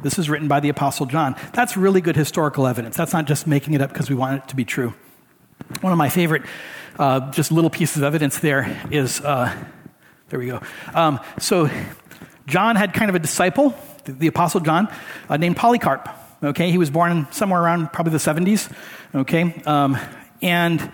[0.00, 1.36] this is written by the apostle John.
[1.52, 2.96] That's really good historical evidence.
[2.96, 4.94] That's not just making it up because we want it to be true.
[5.80, 6.42] One of my favorite,
[6.98, 9.20] uh, just little pieces of evidence there is.
[9.20, 9.54] Uh,
[10.28, 10.62] there we go.
[10.94, 11.68] Um, so
[12.52, 14.92] John had kind of a disciple, the, Apostle John,
[15.30, 16.06] uh, named Polycarp.
[16.42, 18.70] Okay, he was born somewhere around probably the 70s.
[19.14, 19.96] Okay, um,
[20.42, 20.92] and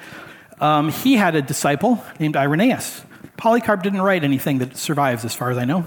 [0.60, 3.02] um, he had a disciple named Irenaeus.
[3.36, 5.84] Polycarp didn't write anything that survives, as far as I know.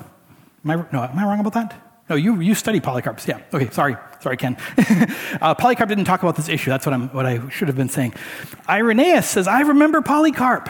[0.65, 1.88] Am I, no, am I wrong about that?
[2.10, 3.25] No, you, you study Polycarp's.
[3.25, 3.39] Yeah.
[3.53, 3.95] Okay, sorry.
[4.19, 4.57] Sorry, Ken.
[5.41, 6.69] uh, Polycarp didn't talk about this issue.
[6.69, 8.13] That's what, I'm, what I should have been saying.
[8.67, 10.67] Irenaeus says, I remember Polycarp.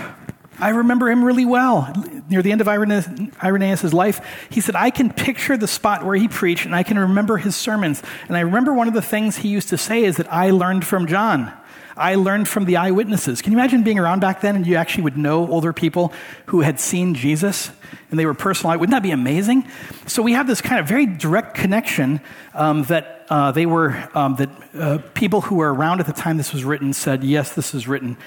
[0.62, 1.92] I remember him really well.
[2.30, 6.28] Near the end of Irenaeus' life, he said, I can picture the spot where he
[6.28, 8.02] preached and I can remember his sermons.
[8.28, 10.86] And I remember one of the things he used to say is that I learned
[10.86, 11.52] from John.
[11.98, 13.42] I learned from the eyewitnesses.
[13.42, 16.14] Can you imagine being around back then and you actually would know older people
[16.46, 17.72] who had seen Jesus
[18.10, 18.78] and they were personal?
[18.80, 19.68] Wouldn't that be amazing?
[20.08, 22.22] So we have this kind of very direct connection
[22.54, 26.38] um, that uh, they were, um, that uh, people who were around at the time
[26.38, 28.18] this was written said, yes, this is written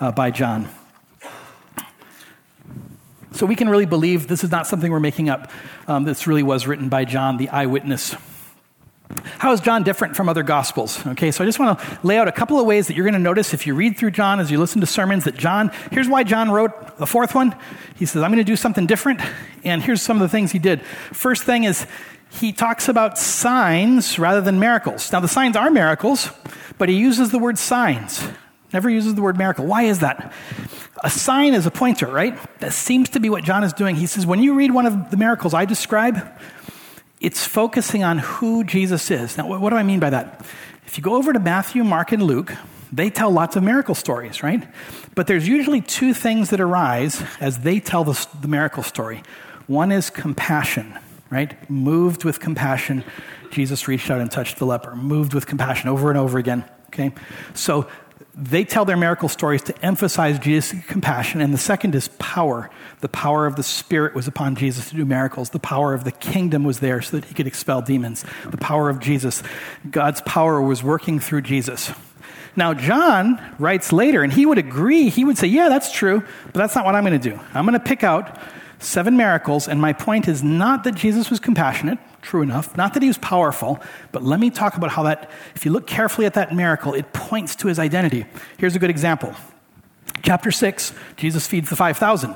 [0.00, 0.68] uh, by John.
[3.34, 5.50] So we can really believe this is not something we're making up.
[5.88, 8.14] Um, this really was written by John, the eyewitness.
[9.38, 11.04] How is John different from other gospels?
[11.04, 13.14] Okay, so I just want to lay out a couple of ways that you're going
[13.14, 16.08] to notice if you read through John, as you listen to sermons, that John, here's
[16.08, 17.56] why John wrote the fourth one.
[17.96, 19.20] He says, I'm going to do something different,
[19.64, 20.82] and here's some of the things he did.
[21.12, 21.86] First thing is,
[22.30, 25.12] he talks about signs rather than miracles.
[25.12, 26.30] Now, the signs are miracles,
[26.78, 28.26] but he uses the word signs,
[28.72, 29.66] never uses the word miracle.
[29.66, 30.32] Why is that?
[31.04, 32.36] A sign is a pointer, right?
[32.60, 33.94] That seems to be what John is doing.
[33.94, 36.26] He says, when you read one of the miracles I describe,
[37.20, 39.36] it's focusing on who Jesus is.
[39.36, 40.44] Now, what do I mean by that?
[40.86, 42.54] If you go over to Matthew, Mark, and Luke,
[42.90, 44.66] they tell lots of miracle stories, right?
[45.14, 49.22] But there's usually two things that arise as they tell the, the miracle story.
[49.66, 51.68] One is compassion, right?
[51.68, 53.04] Moved with compassion,
[53.50, 54.96] Jesus reached out and touched the leper.
[54.96, 57.12] Moved with compassion over and over again, okay?
[57.54, 57.88] So
[58.36, 61.40] they tell their miracle stories to emphasize Jesus' compassion.
[61.40, 62.68] And the second is power.
[63.00, 65.50] The power of the Spirit was upon Jesus to do miracles.
[65.50, 68.24] The power of the kingdom was there so that he could expel demons.
[68.46, 69.42] The power of Jesus.
[69.88, 71.92] God's power was working through Jesus.
[72.56, 75.08] Now, John writes later, and he would agree.
[75.10, 77.38] He would say, Yeah, that's true, but that's not what I'm going to do.
[77.52, 78.38] I'm going to pick out
[78.78, 83.02] seven miracles, and my point is not that Jesus was compassionate, true enough, not that
[83.02, 83.78] he was powerful,
[84.10, 87.12] but let me talk about how that, if you look carefully at that miracle, it
[87.12, 88.26] points to his identity.
[88.56, 89.34] Here's a good example.
[90.22, 92.34] Chapter 6, Jesus feeds the 5,000.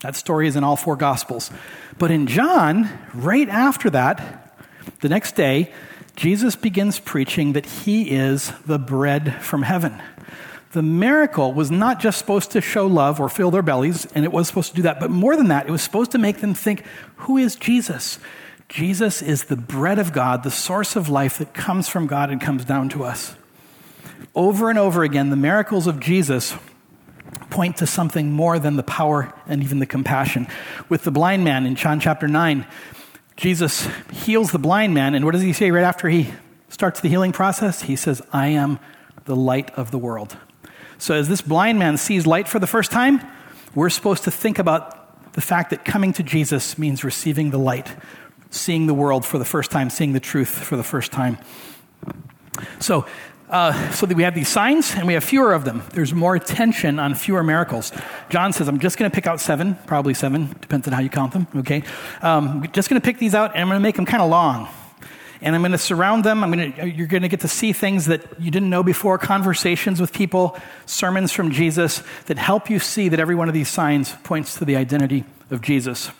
[0.00, 1.50] That story is in all four Gospels.
[1.98, 4.54] But in John, right after that,
[5.00, 5.72] the next day,
[6.16, 10.00] Jesus begins preaching that he is the bread from heaven.
[10.72, 14.32] The miracle was not just supposed to show love or fill their bellies, and it
[14.32, 16.54] was supposed to do that, but more than that, it was supposed to make them
[16.54, 16.84] think,
[17.16, 18.18] who is Jesus?
[18.70, 22.40] Jesus is the bread of God, the source of life that comes from God and
[22.40, 23.34] comes down to us.
[24.32, 26.54] Over and over again, the miracles of Jesus
[27.50, 30.46] point to something more than the power and even the compassion.
[30.88, 32.64] With the blind man in John chapter 9,
[33.36, 36.32] Jesus heals the blind man, and what does he say right after he
[36.68, 37.82] starts the healing process?
[37.82, 38.78] He says, I am
[39.24, 40.36] the light of the world.
[40.98, 43.20] So, as this blind man sees light for the first time,
[43.74, 47.96] we're supposed to think about the fact that coming to Jesus means receiving the light,
[48.50, 51.38] seeing the world for the first time, seeing the truth for the first time.
[52.78, 53.06] So,
[53.48, 55.82] uh, so that we have these signs and we have fewer of them.
[55.92, 57.92] There's more attention on fewer miracles.
[58.28, 61.08] John says, I'm just going to pick out seven, probably seven, depends on how you
[61.08, 61.82] count them, okay?
[62.22, 64.30] Um, just going to pick these out and I'm going to make them kind of
[64.30, 64.68] long.
[65.42, 66.44] And I'm going to surround them.
[66.44, 69.16] I'm going to, you're going to get to see things that you didn't know before,
[69.16, 73.68] conversations with people, sermons from Jesus that help you see that every one of these
[73.68, 76.10] signs points to the identity of Jesus.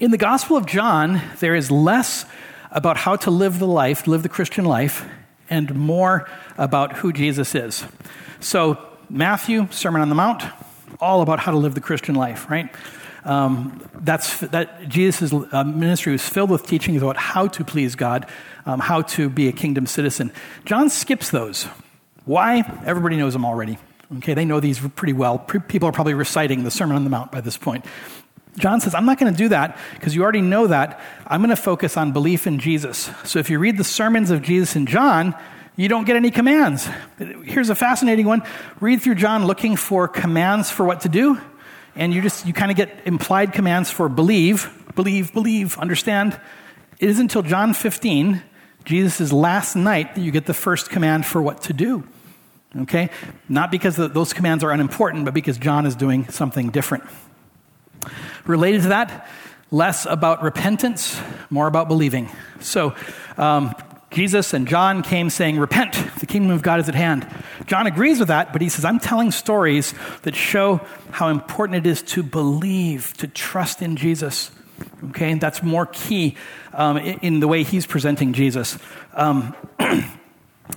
[0.00, 2.24] In the Gospel of John, there is less
[2.70, 5.04] about how to live the life, live the Christian life,
[5.50, 7.84] and more about who Jesus is.
[8.40, 8.78] So,
[9.10, 10.42] Matthew, Sermon on the Mount,
[11.02, 12.74] all about how to live the Christian life, right?
[13.24, 18.26] Um, that's that Jesus' uh, ministry was filled with teachings about how to please God,
[18.64, 20.32] um, how to be a kingdom citizen.
[20.64, 21.64] John skips those.
[22.24, 22.60] Why?
[22.86, 23.76] Everybody knows them already.
[24.16, 25.38] Okay, they know these pretty well.
[25.38, 27.84] People are probably reciting the Sermon on the Mount by this point.
[28.60, 31.00] John says, I'm not going to do that because you already know that.
[31.26, 33.10] I'm going to focus on belief in Jesus.
[33.24, 35.34] So if you read the sermons of Jesus in John,
[35.76, 36.88] you don't get any commands.
[37.44, 38.42] Here's a fascinating one.
[38.80, 41.40] Read through John looking for commands for what to do,
[41.94, 46.38] and you just you kind of get implied commands for believe, believe, believe, understand.
[46.98, 48.42] It isn't until John 15,
[48.84, 52.04] Jesus' last night, that you get the first command for what to do.
[52.82, 53.10] Okay?
[53.48, 57.04] Not because those commands are unimportant, but because John is doing something different.
[58.44, 59.28] Related to that,
[59.70, 62.28] less about repentance, more about believing.
[62.60, 62.94] So,
[63.36, 63.74] um,
[64.10, 67.28] Jesus and John came saying, Repent, the kingdom of God is at hand.
[67.66, 70.80] John agrees with that, but he says, I'm telling stories that show
[71.12, 74.50] how important it is to believe, to trust in Jesus.
[75.10, 76.36] Okay, and that's more key
[76.72, 78.78] um, in the way he's presenting Jesus.
[79.14, 79.54] Um,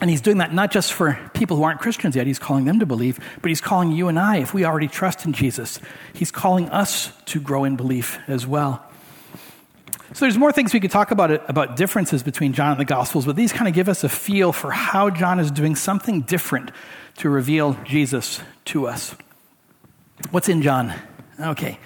[0.02, 2.80] And he's doing that not just for people who aren't Christians yet, he's calling them
[2.80, 5.80] to believe, but he's calling you and I, if we already trust in Jesus,
[6.14, 8.84] he's calling us to grow in belief as well.
[10.14, 13.26] So there's more things we could talk about about differences between John and the Gospels,
[13.26, 16.72] but these kind of give us a feel for how John is doing something different
[17.18, 19.16] to reveal Jesus to us.
[20.30, 20.94] What's in John?
[21.40, 21.80] Okay.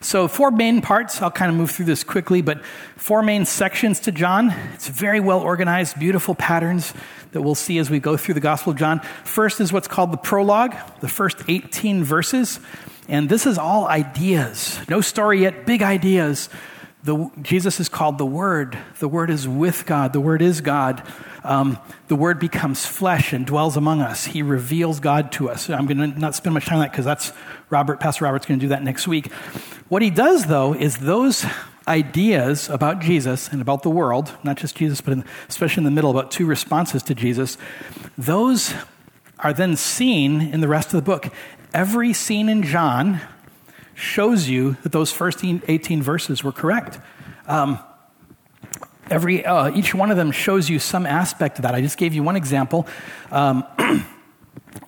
[0.00, 1.20] So, four main parts.
[1.20, 2.64] I'll kind of move through this quickly, but
[2.96, 4.50] four main sections to John.
[4.72, 6.94] It's very well organized, beautiful patterns
[7.32, 9.00] that we'll see as we go through the Gospel of John.
[9.24, 12.60] First is what's called the prologue, the first 18 verses.
[13.08, 14.78] And this is all ideas.
[14.88, 16.48] No story yet, big ideas.
[17.04, 18.76] The, Jesus is called the Word.
[18.98, 20.12] The Word is with God.
[20.12, 21.02] The Word is God.
[21.44, 24.26] Um, the Word becomes flesh and dwells among us.
[24.26, 25.70] He reveals God to us.
[25.70, 27.32] I'm going to not spend much time on that because that's
[27.70, 29.32] Robert, Pastor Robert's going to do that next week.
[29.88, 31.46] What he does, though, is those
[31.88, 35.90] ideas about Jesus and about the world, not just Jesus, but in, especially in the
[35.90, 37.58] middle, about two responses to Jesus,
[38.16, 38.74] those
[39.40, 41.32] are then seen in the rest of the book.
[41.72, 43.20] Every scene in John
[43.94, 47.00] shows you that those first 18 verses were correct.
[47.46, 47.78] Um,
[49.10, 51.74] every, uh, each one of them shows you some aspect of that.
[51.74, 52.86] I just gave you one example.
[53.30, 53.64] Um,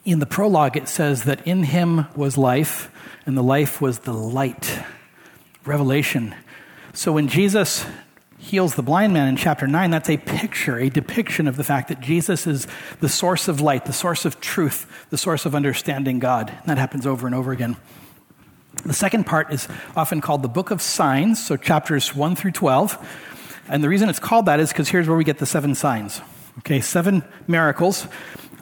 [0.04, 2.90] in the prologue, it says that in him was life,
[3.26, 4.78] and the life was the light.
[5.64, 6.34] Revelation
[6.92, 7.84] so when Jesus
[8.38, 11.88] heals the blind man in chapter 9, that's a picture, a depiction of the fact
[11.88, 12.66] that Jesus is
[13.00, 16.50] the source of light, the source of truth, the source of understanding God.
[16.50, 17.76] And that happens over and over again.
[18.84, 22.98] The second part is often called the book of signs, so chapters 1 through 12.
[23.68, 26.20] And the reason it's called that is because here's where we get the seven signs.
[26.58, 28.06] Okay, seven miracles,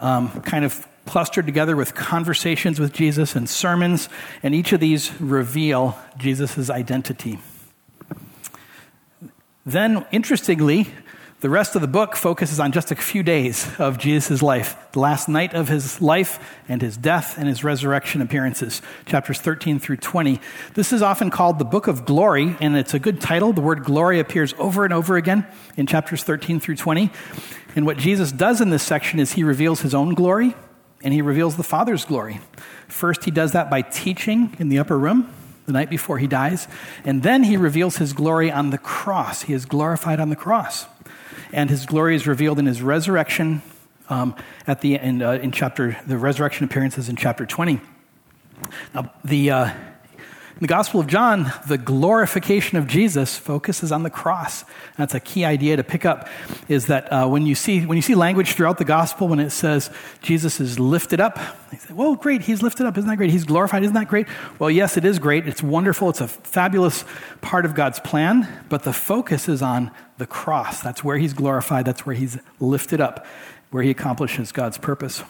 [0.00, 4.08] um, kind of clustered together with conversations with Jesus and sermons,
[4.42, 7.38] and each of these reveal Jesus' identity.
[9.68, 10.88] Then, interestingly,
[11.40, 15.00] the rest of the book focuses on just a few days of Jesus' life, the
[15.00, 19.98] last night of his life and his death and his resurrection appearances, chapters 13 through
[19.98, 20.40] 20.
[20.72, 23.52] This is often called the Book of Glory, and it's a good title.
[23.52, 27.10] The word glory appears over and over again in chapters 13 through 20.
[27.76, 30.56] And what Jesus does in this section is he reveals his own glory
[31.02, 32.40] and he reveals the Father's glory.
[32.88, 35.30] First, he does that by teaching in the upper room
[35.68, 36.66] the night before he dies.
[37.04, 39.42] And then he reveals his glory on the cross.
[39.42, 40.86] He is glorified on the cross.
[41.52, 43.62] And his glory is revealed in his resurrection
[44.08, 44.34] um,
[44.66, 47.80] at the in, uh, in chapter, the resurrection appearances in chapter 20.
[48.94, 49.70] Now, the, uh,
[50.58, 54.64] in the Gospel of John, the glorification of Jesus focuses on the cross.
[54.96, 56.28] That's a key idea to pick up.
[56.66, 59.50] Is that uh, when you see when you see language throughout the Gospel when it
[59.50, 59.88] says
[60.20, 61.38] Jesus is lifted up,
[61.70, 62.98] you say, "Well, great, he's lifted up.
[62.98, 63.30] Isn't that great?
[63.30, 63.84] He's glorified.
[63.84, 64.26] Isn't that great?"
[64.58, 65.46] Well, yes, it is great.
[65.46, 66.10] It's wonderful.
[66.10, 67.04] It's a fabulous
[67.40, 68.48] part of God's plan.
[68.68, 70.82] But the focus is on the cross.
[70.82, 71.84] That's where he's glorified.
[71.84, 73.24] That's where he's lifted up,
[73.70, 75.22] where he accomplishes God's purpose.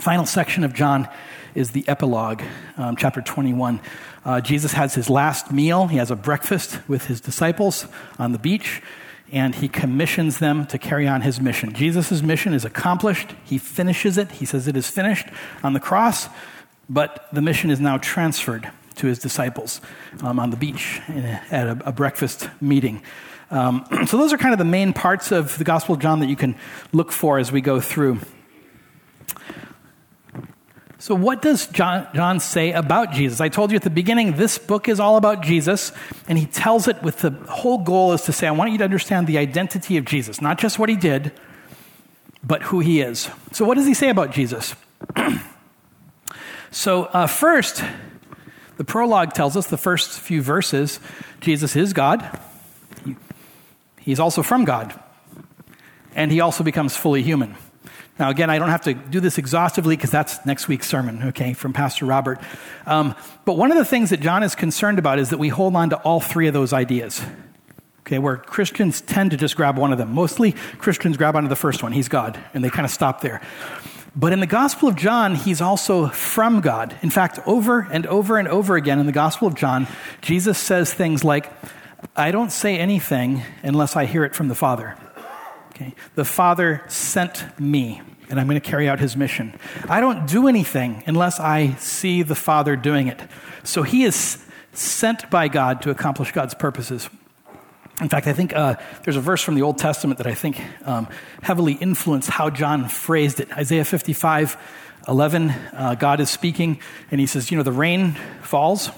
[0.00, 1.08] Final section of John
[1.56, 2.42] is the epilogue,
[2.76, 3.80] um, chapter 21.
[4.24, 5.88] Uh, Jesus has his last meal.
[5.88, 7.86] He has a breakfast with his disciples
[8.16, 8.80] on the beach,
[9.32, 11.72] and he commissions them to carry on his mission.
[11.72, 13.34] Jesus' mission is accomplished.
[13.44, 14.30] He finishes it.
[14.30, 15.26] He says it is finished
[15.64, 16.28] on the cross,
[16.88, 19.80] but the mission is now transferred to his disciples
[20.22, 21.00] um, on the beach
[21.50, 23.02] at a, a breakfast meeting.
[23.50, 26.28] Um, so, those are kind of the main parts of the Gospel of John that
[26.28, 26.54] you can
[26.92, 28.20] look for as we go through.
[31.00, 33.40] So, what does John, John, say about Jesus?
[33.40, 35.92] I told you at the beginning, this book is all about Jesus,
[36.26, 38.84] and he tells it with the whole goal is to say, I want you to
[38.84, 41.30] understand the identity of Jesus, not just what he did,
[42.42, 43.30] but who he is.
[43.52, 44.74] So, what does he say about Jesus?
[46.72, 47.84] so, uh, first,
[48.76, 50.98] the prologue tells us, the first few verses,
[51.40, 52.40] Jesus is God.
[54.00, 54.98] He's also from God,
[56.16, 57.54] and he also becomes fully human.
[58.18, 61.52] Now, again, I don't have to do this exhaustively because that's next week's sermon, okay,
[61.52, 62.40] from Pastor Robert.
[62.84, 63.14] Um,
[63.44, 65.90] but one of the things that John is concerned about is that we hold on
[65.90, 67.22] to all three of those ideas,
[68.00, 70.12] okay, where Christians tend to just grab one of them.
[70.12, 73.40] Mostly Christians grab onto the first one, he's God, and they kind of stop there.
[74.16, 76.96] But in the Gospel of John, he's also from God.
[77.02, 79.86] In fact, over and over and over again in the Gospel of John,
[80.22, 81.52] Jesus says things like,
[82.16, 84.96] I don't say anything unless I hear it from the Father.
[85.80, 85.94] Okay?
[86.16, 89.58] The Father sent me, and I'm going to carry out his mission.
[89.88, 93.20] I don't do anything unless I see the Father doing it.
[93.62, 97.08] So he is sent by God to accomplish God's purposes.
[98.00, 100.60] In fact, I think uh, there's a verse from the Old Testament that I think
[100.84, 101.08] um,
[101.42, 103.50] heavily influenced how John phrased it.
[103.52, 104.56] Isaiah 55,
[105.08, 108.90] 11, uh, God is speaking, and he says, You know, the rain falls,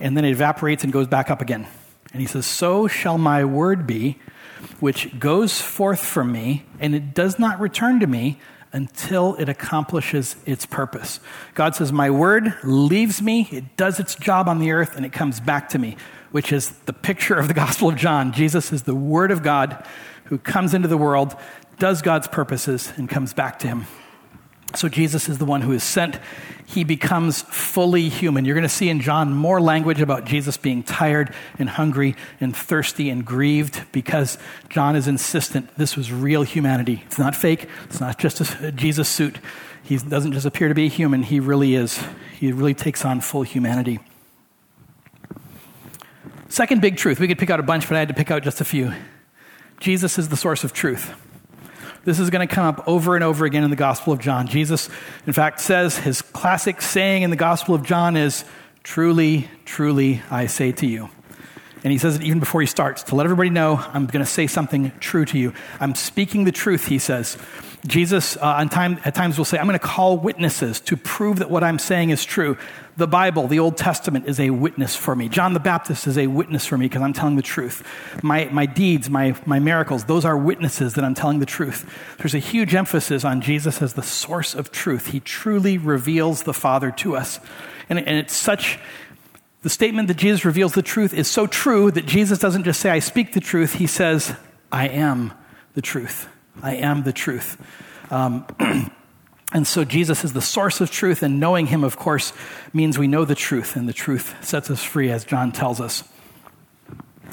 [0.00, 1.66] and then it evaporates and goes back up again.
[2.12, 4.18] And he says, So shall my word be
[4.80, 8.38] which goes forth from me, and it does not return to me
[8.72, 11.20] until it accomplishes its purpose.
[11.54, 15.12] God says, My word leaves me, it does its job on the earth, and it
[15.12, 15.96] comes back to me,
[16.32, 18.32] which is the picture of the Gospel of John.
[18.32, 19.86] Jesus is the Word of God
[20.24, 21.36] who comes into the world,
[21.78, 23.86] does God's purposes, and comes back to him.
[24.76, 26.18] So Jesus is the one who is sent.
[26.66, 28.44] He becomes fully human.
[28.44, 32.56] You're going to see in John more language about Jesus being tired and hungry and
[32.56, 37.02] thirsty and grieved because John is insistent this was real humanity.
[37.06, 39.38] It's not fake, it's not just a Jesus suit.
[39.82, 42.02] He doesn't just appear to be human, he really is.
[42.40, 44.00] He really takes on full humanity.
[46.48, 47.20] Second big truth.
[47.20, 48.94] We could pick out a bunch, but I had to pick out just a few.
[49.80, 51.12] Jesus is the source of truth.
[52.04, 54.46] This is going to come up over and over again in the Gospel of John.
[54.46, 54.90] Jesus,
[55.26, 58.44] in fact, says his classic saying in the Gospel of John is,
[58.82, 61.08] Truly, truly, I say to you.
[61.84, 64.30] And he says it even before he starts to let everybody know, I'm going to
[64.30, 65.52] say something true to you.
[65.78, 67.36] I'm speaking the truth, he says.
[67.86, 71.50] Jesus, uh, time, at times, will say, I'm going to call witnesses to prove that
[71.50, 72.56] what I'm saying is true.
[72.96, 75.28] The Bible, the Old Testament, is a witness for me.
[75.28, 77.86] John the Baptist is a witness for me because I'm telling the truth.
[78.22, 81.86] My, my deeds, my, my miracles, those are witnesses that I'm telling the truth.
[82.16, 85.08] There's a huge emphasis on Jesus as the source of truth.
[85.08, 87.38] He truly reveals the Father to us.
[87.90, 88.78] And, and it's such,
[89.64, 92.90] the statement that Jesus reveals the truth is so true that Jesus doesn't just say,
[92.90, 94.36] I speak the truth, he says,
[94.70, 95.32] I am
[95.72, 96.28] the truth.
[96.62, 97.56] I am the truth.
[98.10, 98.44] Um,
[99.54, 102.34] and so Jesus is the source of truth, and knowing him, of course,
[102.74, 106.04] means we know the truth, and the truth sets us free, as John tells us.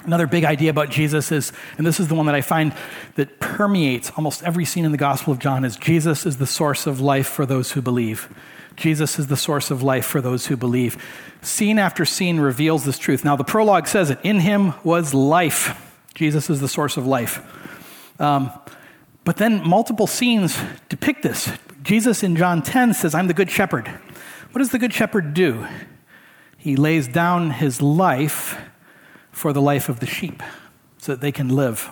[0.05, 2.73] Another big idea about Jesus is, and this is the one that I find
[3.15, 6.87] that permeates almost every scene in the Gospel of John, is Jesus is the source
[6.87, 8.33] of life for those who believe.
[8.75, 11.03] Jesus is the source of life for those who believe.
[11.41, 13.25] Scene after scene reveals this truth.
[13.25, 15.77] Now, the prologue says it In him was life.
[16.13, 17.41] Jesus is the source of life.
[18.19, 18.51] Um,
[19.23, 20.59] but then multiple scenes
[20.89, 21.51] depict this.
[21.83, 23.87] Jesus in John 10 says, I'm the good shepherd.
[24.51, 25.67] What does the good shepherd do?
[26.57, 28.59] He lays down his life
[29.31, 30.43] for the life of the sheep
[30.97, 31.91] so that they can live.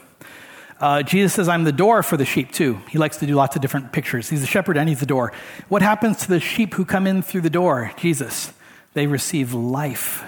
[0.80, 2.80] Uh, Jesus says, I'm the door for the sheep too.
[2.90, 4.30] He likes to do lots of different pictures.
[4.30, 5.34] He's the shepherd and he's the door.
[5.68, 7.92] What happens to the sheep who come in through the door?
[7.98, 8.54] Jesus.
[8.94, 10.24] They receive life.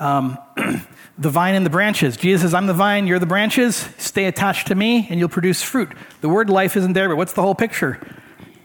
[0.00, 0.38] Um,
[1.18, 2.16] the vine and the branches.
[2.16, 3.88] Jesus says, I'm the vine, you're the branches.
[3.98, 5.92] Stay attached to me, and you'll produce fruit.
[6.20, 8.00] The word life isn't there, but what's the whole picture?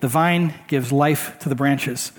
[0.02, 2.12] The vine gives life to the branches.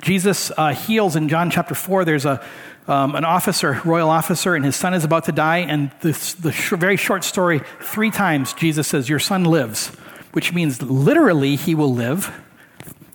[0.00, 2.04] Jesus uh, heals in John chapter 4.
[2.04, 2.44] There's a,
[2.86, 5.58] um, an officer, royal officer, and his son is about to die.
[5.58, 9.88] And this, the sh- very short story, three times Jesus says, Your son lives,
[10.32, 12.32] which means literally he will live.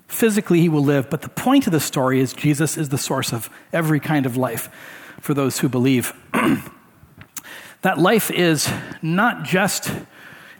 [0.07, 1.09] Physically, he will live.
[1.09, 4.35] But the point of the story is Jesus is the source of every kind of
[4.35, 4.69] life
[5.21, 6.13] for those who believe.
[7.81, 8.69] that life is
[9.01, 9.89] not just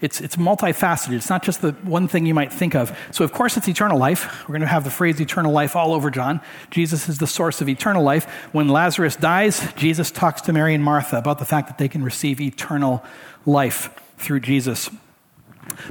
[0.02, 1.14] It's, it's multifaceted.
[1.14, 2.98] It's not just the one thing you might think of.
[3.12, 4.44] So, of course, it's eternal life.
[4.44, 6.42] We're going to have the phrase eternal life all over John.
[6.72, 8.26] Jesus is the source of eternal life.
[8.52, 12.04] When Lazarus dies, Jesus talks to Mary and Martha about the fact that they can
[12.04, 13.04] receive eternal
[13.46, 14.90] life through Jesus.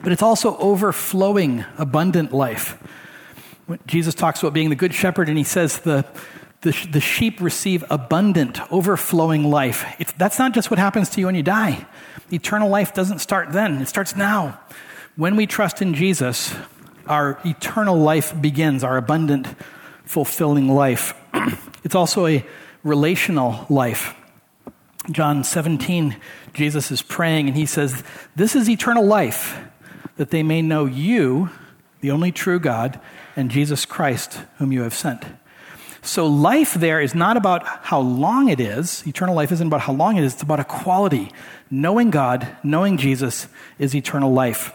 [0.03, 2.83] But it's also overflowing, abundant life.
[3.87, 6.05] Jesus talks about being the good shepherd, and he says the,
[6.63, 9.85] the, the sheep receive abundant, overflowing life.
[10.01, 11.87] It's, that's not just what happens to you when you die.
[12.33, 14.61] Eternal life doesn't start then, it starts now.
[15.17, 16.55] When we trust in Jesus,
[17.07, 19.47] our eternal life begins, our abundant,
[20.05, 21.15] fulfilling life.
[21.85, 22.45] it's also a
[22.85, 24.15] relational life.
[25.11, 26.17] John 17,
[26.55, 28.05] Jesus is praying and he says,
[28.37, 29.59] This is eternal life,
[30.17, 31.51] that they may know you,
[32.01, 33.01] the only true God,
[33.35, 35.25] and Jesus Christ, whom you have sent.
[36.03, 39.07] So, life there is not about how long it is.
[39.07, 41.31] Eternal life isn't about how long it is, it's about a quality.
[41.71, 43.47] Knowing God, knowing Jesus
[43.79, 44.73] is eternal life.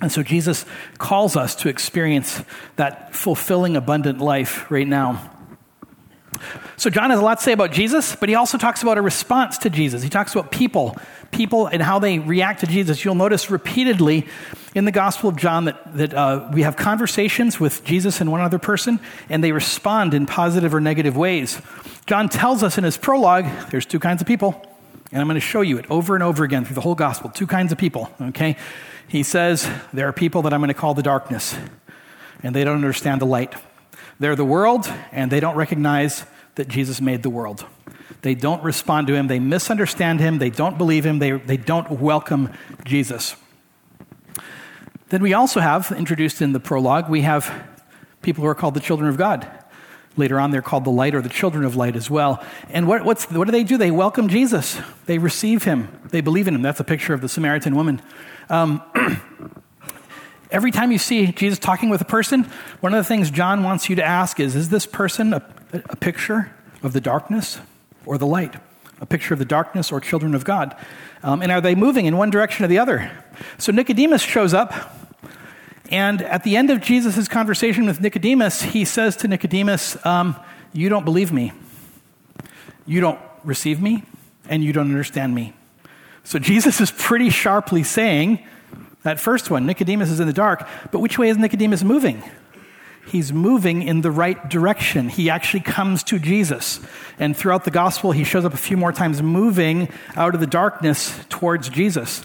[0.00, 0.64] And so, Jesus
[0.98, 2.42] calls us to experience
[2.76, 5.30] that fulfilling, abundant life right now.
[6.76, 9.02] So, John has a lot to say about Jesus, but he also talks about a
[9.02, 10.02] response to Jesus.
[10.02, 10.96] He talks about people,
[11.30, 13.04] people and how they react to Jesus.
[13.04, 14.26] You'll notice repeatedly
[14.74, 18.40] in the Gospel of John that, that uh, we have conversations with Jesus and one
[18.40, 21.60] other person, and they respond in positive or negative ways.
[22.06, 24.60] John tells us in his prologue there's two kinds of people,
[25.12, 27.30] and I'm going to show you it over and over again through the whole Gospel.
[27.30, 28.56] Two kinds of people, okay?
[29.08, 31.56] He says there are people that I'm going to call the darkness,
[32.42, 33.54] and they don't understand the light.
[34.20, 37.64] They're the world, and they don't recognize that Jesus made the world.
[38.20, 41.90] They don't respond to him, they misunderstand him, they don't believe him, they, they don't
[41.90, 42.52] welcome
[42.84, 43.34] Jesus.
[45.08, 47.50] Then we also have, introduced in the prologue, we have
[48.20, 49.48] people who are called the children of God.
[50.18, 52.44] Later on, they're called the light or the children of light as well.
[52.68, 53.78] And what, what do they do?
[53.78, 54.78] They welcome Jesus.
[55.06, 55.88] They receive him.
[56.10, 56.62] They believe in him.
[56.62, 58.02] That's a picture of the Samaritan woman.
[58.50, 58.82] Um,
[60.50, 62.44] every time you see Jesus talking with a person,
[62.80, 65.42] one of the things John wants you to ask is Is this person a,
[65.72, 67.58] a picture of the darkness
[68.06, 68.56] or the light?
[69.00, 70.76] A picture of the darkness or children of God?
[71.22, 73.10] Um, and are they moving in one direction or the other?
[73.58, 74.96] So Nicodemus shows up,
[75.90, 80.36] and at the end of Jesus' conversation with Nicodemus, he says to Nicodemus, um,
[80.72, 81.52] You don't believe me,
[82.86, 84.04] you don't receive me,
[84.48, 85.54] and you don't understand me.
[86.24, 88.46] So Jesus is pretty sharply saying,
[89.02, 92.22] that first one, Nicodemus is in the dark, but which way is Nicodemus moving?
[93.10, 95.08] he's moving in the right direction.
[95.08, 96.80] He actually comes to Jesus.
[97.18, 100.46] And throughout the gospel, he shows up a few more times moving out of the
[100.46, 102.24] darkness towards Jesus.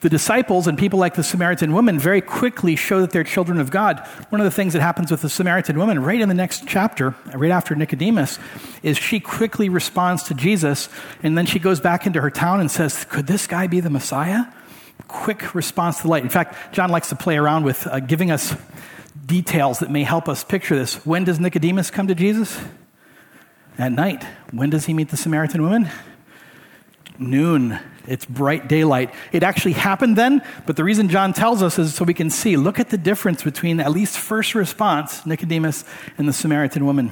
[0.00, 3.70] The disciples and people like the Samaritan woman very quickly show that they're children of
[3.70, 3.98] God.
[4.30, 7.14] One of the things that happens with the Samaritan woman right in the next chapter,
[7.34, 8.38] right after Nicodemus,
[8.82, 10.88] is she quickly responds to Jesus
[11.22, 13.90] and then she goes back into her town and says, Could this guy be the
[13.90, 14.44] Messiah?
[15.10, 16.22] Quick response to the light.
[16.22, 18.54] In fact, John likes to play around with uh, giving us
[19.26, 21.04] details that may help us picture this.
[21.04, 22.60] When does Nicodemus come to Jesus?
[23.76, 24.24] At night.
[24.52, 25.90] When does he meet the Samaritan woman?
[27.18, 27.78] Noon.
[28.06, 29.12] It's bright daylight.
[29.32, 32.56] It actually happened then, but the reason John tells us is so we can see.
[32.56, 35.84] Look at the difference between at least first response, Nicodemus,
[36.18, 37.10] and the Samaritan woman.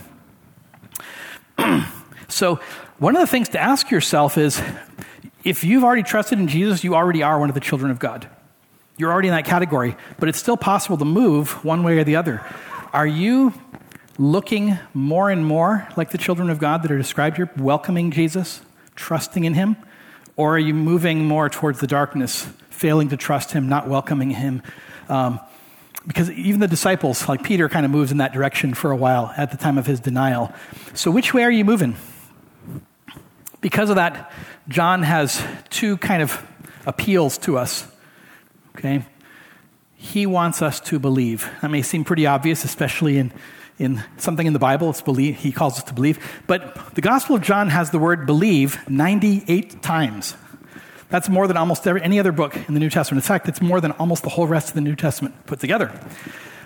[2.28, 2.61] so,
[2.99, 4.62] one of the things to ask yourself is
[5.45, 8.28] if you've already trusted in Jesus, you already are one of the children of God.
[8.97, 12.16] You're already in that category, but it's still possible to move one way or the
[12.16, 12.45] other.
[12.93, 13.55] Are you
[14.18, 18.61] looking more and more like the children of God that are described here, welcoming Jesus,
[18.97, 19.76] trusting in Him?
[20.36, 24.62] Or are you moving more towards the darkness, failing to trust Him, not welcoming Him?
[25.09, 25.41] Um,
[26.07, 29.32] because even the disciples, like Peter, kind of moves in that direction for a while
[29.36, 30.53] at the time of his denial.
[30.95, 31.97] So, which way are you moving?
[33.61, 34.32] Because of that,
[34.68, 36.46] John has two kind of
[36.86, 37.86] appeals to us
[38.78, 39.04] Okay?
[39.96, 41.50] He wants us to believe.
[41.61, 43.32] That may seem pretty obvious, especially in,
[43.78, 44.90] in something in the Bible.
[44.90, 45.36] It's believe.
[45.36, 46.42] He calls us to believe.
[46.46, 50.36] But the Gospel of John has the word believe 98 times.
[51.09, 53.24] That's more than almost every, any other book in the New Testament.
[53.24, 55.90] In fact, it's more than almost the whole rest of the New Testament put together.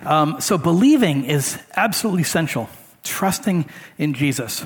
[0.04, 2.68] Um, so believing is absolutely essential
[3.02, 3.66] trusting
[3.98, 4.64] in Jesus.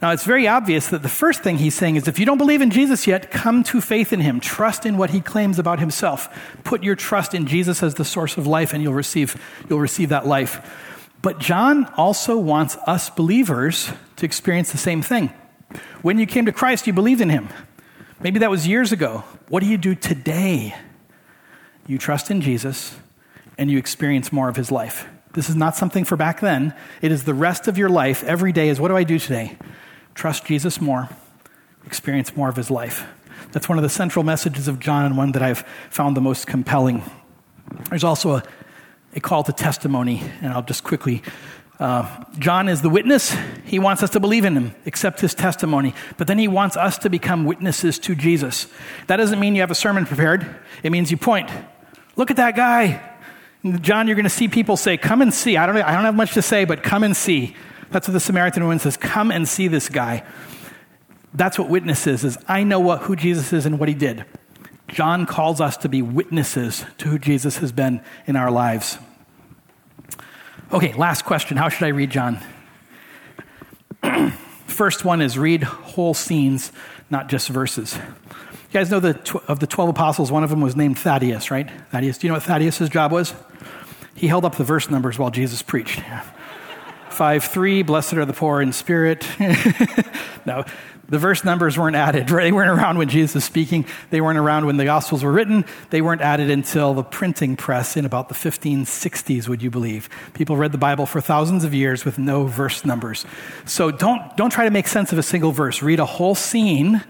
[0.00, 2.62] Now, it's very obvious that the first thing he's saying is if you don't believe
[2.62, 4.40] in Jesus yet, come to faith in him.
[4.40, 6.28] Trust in what he claims about himself.
[6.64, 10.08] Put your trust in Jesus as the source of life, and you'll receive, you'll receive
[10.08, 10.60] that life.
[11.20, 15.32] But John also wants us believers to experience the same thing.
[16.02, 17.48] When you came to Christ, you believed in him.
[18.20, 19.24] Maybe that was years ago.
[19.48, 20.74] What do you do today?
[21.86, 22.96] You trust in Jesus
[23.58, 25.08] and you experience more of his life.
[25.34, 26.74] This is not something for back then.
[27.02, 28.22] It is the rest of your life.
[28.24, 29.58] Every day is what do I do today?
[30.14, 31.08] Trust Jesus more,
[31.84, 33.04] experience more of his life.
[33.52, 36.46] That's one of the central messages of John and one that I've found the most
[36.46, 37.02] compelling.
[37.90, 38.42] There's also a,
[39.14, 41.22] a call to testimony, and I'll just quickly.
[41.80, 43.36] Uh, John is the witness.
[43.64, 46.98] He wants us to believe in him, accept his testimony, but then he wants us
[46.98, 48.68] to become witnesses to Jesus.
[49.08, 50.46] That doesn't mean you have a sermon prepared,
[50.84, 51.50] it means you point.
[52.16, 53.13] Look at that guy.
[53.80, 55.56] John, you're going to see people say, Come and see.
[55.56, 57.56] I don't, I don't have much to say, but come and see.
[57.90, 58.96] That's what the Samaritan woman says.
[58.96, 60.24] Come and see this guy.
[61.32, 64.24] That's what witness is, is I know what, who Jesus is and what he did.
[64.88, 68.98] John calls us to be witnesses to who Jesus has been in our lives.
[70.72, 71.56] Okay, last question.
[71.56, 72.38] How should I read John?
[74.66, 76.70] First one is read whole scenes,
[77.10, 77.98] not just verses.
[78.74, 81.70] You guys know that of the 12 apostles, one of them was named Thaddeus, right?
[81.92, 82.18] Thaddeus.
[82.18, 83.32] Do you know what Thaddeus' job was?
[84.16, 86.02] He held up the verse numbers while Jesus preached.
[87.10, 89.28] 5 3, blessed are the poor in spirit.
[90.44, 90.64] no,
[91.08, 92.26] the verse numbers weren't added.
[92.26, 93.86] They weren't around when Jesus was speaking.
[94.10, 95.64] They weren't around when the Gospels were written.
[95.90, 100.08] They weren't added until the printing press in about the 1560s, would you believe?
[100.32, 103.24] People read the Bible for thousands of years with no verse numbers.
[103.66, 105.80] So don't, don't try to make sense of a single verse.
[105.80, 107.04] Read a whole scene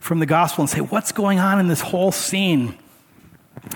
[0.00, 2.76] from the Gospel and say, what's going on in this whole scene?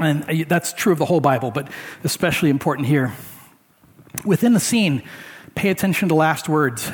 [0.00, 1.68] And uh, that's true of the whole Bible, but
[2.02, 3.12] especially important here.
[4.24, 5.02] Within the scene,
[5.54, 6.90] pay attention to last words.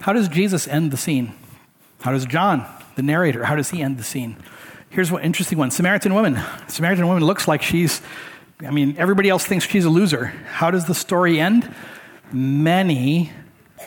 [0.00, 1.34] How does Jesus end the scene?
[2.00, 2.64] How does John,
[2.94, 4.36] the narrator, how does he end the scene?
[4.90, 6.38] Here's one interesting one Samaritan woman.
[6.68, 8.00] Samaritan woman looks like she's,
[8.60, 10.26] I mean, everybody else thinks she's a loser.
[10.46, 11.74] How does the story end?
[12.32, 13.32] Many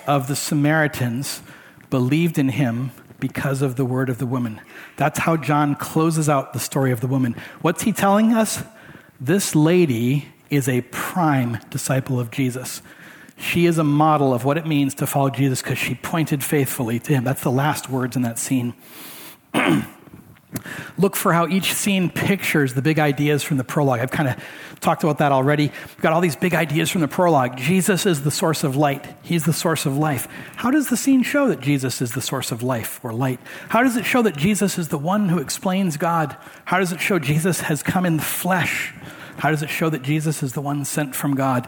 [0.05, 1.41] of the Samaritans
[1.89, 2.91] believed in him
[3.21, 4.59] because of the word of the woman.
[4.97, 7.35] That's how John closes out the story of the woman.
[7.61, 8.61] What's he telling us?
[9.21, 12.81] This lady is a prime disciple of Jesus.
[13.37, 16.99] She is a model of what it means to follow Jesus because she pointed faithfully
[16.99, 17.23] to him.
[17.23, 18.73] That's the last words in that scene.
[20.97, 24.01] Look for how each scene pictures the big ideas from the prologue.
[24.01, 24.35] I've kind of
[24.81, 25.67] talked about that already.
[25.67, 27.57] We've got all these big ideas from the prologue.
[27.57, 30.27] Jesus is the source of light, He's the source of life.
[30.57, 33.39] How does the scene show that Jesus is the source of life or light?
[33.69, 36.35] How does it show that Jesus is the one who explains God?
[36.65, 38.93] How does it show Jesus has come in the flesh?
[39.37, 41.67] How does it show that Jesus is the one sent from God?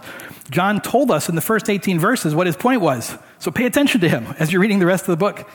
[0.51, 3.17] John told us in the first 18 verses what his point was.
[3.39, 5.49] So pay attention to him as you're reading the rest of the book.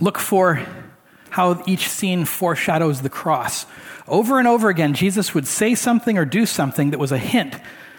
[0.00, 0.64] Look for
[1.34, 3.66] how each scene foreshadows the cross.
[4.06, 7.56] Over and over again, Jesus would say something or do something that was a hint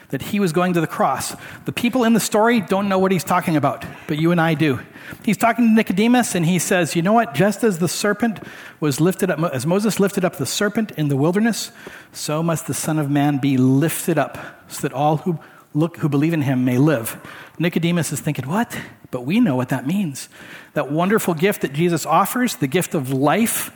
[0.08, 1.36] that he was going to the cross.
[1.66, 4.54] The people in the story don't know what he's talking about, but you and I
[4.54, 4.80] do.
[5.26, 7.34] He's talking to Nicodemus and he says, You know what?
[7.34, 8.40] Just as the serpent
[8.80, 11.74] was lifted up, as Moses lifted up the serpent in the wilderness,
[12.14, 14.38] so must the Son of Man be lifted up,
[14.70, 15.40] so that all who
[15.76, 17.18] look who believe in him may live.
[17.60, 18.80] Nicodemus is thinking, What?
[19.12, 20.30] But we know what that means.
[20.74, 23.72] That wonderful gift that Jesus offers, the gift of life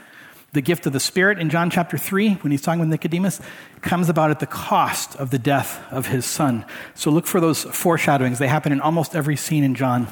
[0.52, 3.40] the gift of the Spirit in John chapter 3, when he's talking with Nicodemus,
[3.82, 6.66] comes about at the cost of the death of his son.
[6.96, 8.40] So look for those foreshadowings.
[8.40, 10.08] They happen in almost every scene in John.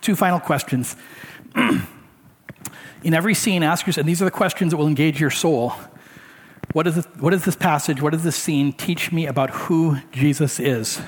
[0.00, 0.96] Two final questions.
[1.54, 5.72] in every scene, ask yourself, and these are the questions that will engage your soul.
[6.72, 10.58] What, is what does this passage, what does this scene teach me about who Jesus
[10.58, 11.00] is?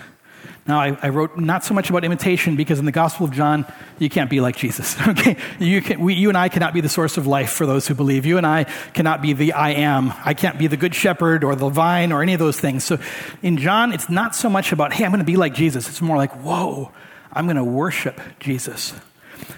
[0.68, 3.64] Now, I, I, wrote not so much about imitation because in the Gospel of John,
[3.98, 4.96] you can't be like Jesus.
[5.08, 7.88] Okay, you, can, we, you and I cannot be the source of life for those
[7.88, 8.26] who believe.
[8.26, 10.12] You and I cannot be the I am.
[10.22, 12.84] I can't be the good shepherd or the vine or any of those things.
[12.84, 12.98] So,
[13.42, 15.88] in John, it's not so much about hey, I'm going to be like Jesus.
[15.88, 16.92] It's more like whoa,
[17.32, 18.94] I'm going to worship Jesus.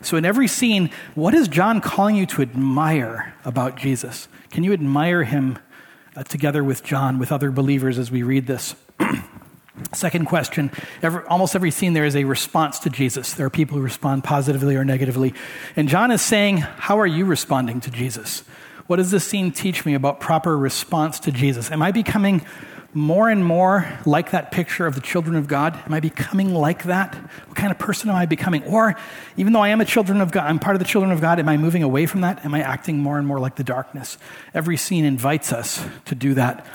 [0.02, 4.28] So, in every scene, what is John calling you to admire about Jesus?
[4.50, 5.58] Can you admire him
[6.14, 8.76] uh, together with John, with other believers as we read this?
[9.92, 10.70] Second question
[11.02, 13.34] every, almost every scene there is a response to Jesus.
[13.34, 15.34] There are people who respond positively or negatively.
[15.76, 18.44] And John is saying, How are you responding to Jesus?
[18.86, 21.70] What does this scene teach me about proper response to Jesus?
[21.70, 22.44] Am I becoming
[22.92, 25.80] more and more like that picture of the children of God?
[25.86, 27.14] Am I becoming like that?
[27.46, 28.64] What kind of person am I becoming?
[28.64, 28.96] Or
[29.36, 31.38] even though I am a children of God, I'm part of the children of God,
[31.38, 32.44] am I moving away from that?
[32.44, 34.18] Am I acting more and more like the darkness?
[34.54, 36.66] Every scene invites us to do that.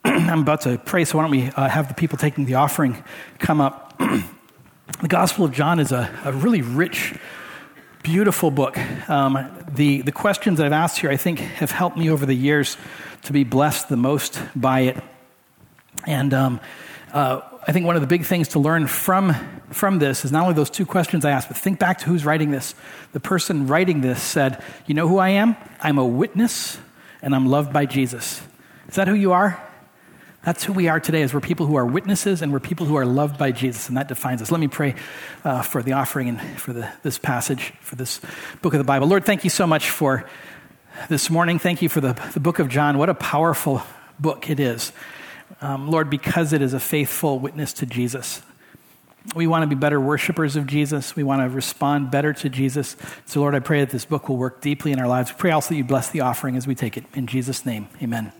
[0.04, 3.02] I'm about to pray, so why don't we uh, have the people taking the offering
[3.38, 3.98] come up?
[3.98, 7.14] the Gospel of John is a, a really rich,
[8.02, 8.78] beautiful book.
[9.10, 12.34] Um, the, the questions that I've asked here, I think, have helped me over the
[12.34, 12.78] years
[13.24, 15.02] to be blessed the most by it.
[16.06, 16.60] And um,
[17.12, 19.34] uh, I think one of the big things to learn from,
[19.68, 22.24] from this is not only those two questions I asked, but think back to who's
[22.24, 22.74] writing this.
[23.12, 25.56] The person writing this said, You know who I am?
[25.78, 26.78] I'm a witness,
[27.20, 28.40] and I'm loved by Jesus.
[28.88, 29.62] Is that who you are?
[30.42, 32.96] That's who we are today, is we're people who are witnesses and we're people who
[32.96, 34.50] are loved by Jesus, and that defines us.
[34.50, 34.94] Let me pray
[35.44, 38.20] uh, for the offering and for the, this passage, for this
[38.62, 39.06] book of the Bible.
[39.06, 40.24] Lord, thank you so much for
[41.08, 41.58] this morning.
[41.58, 42.96] Thank you for the, the book of John.
[42.96, 43.82] What a powerful
[44.18, 44.92] book it is.
[45.60, 48.40] Um, Lord, because it is a faithful witness to Jesus.
[49.34, 51.14] We want to be better worshipers of Jesus.
[51.14, 52.96] We want to respond better to Jesus.
[53.26, 55.30] So, Lord, I pray that this book will work deeply in our lives.
[55.30, 57.04] We pray also that you bless the offering as we take it.
[57.12, 58.32] In Jesus' name, amen.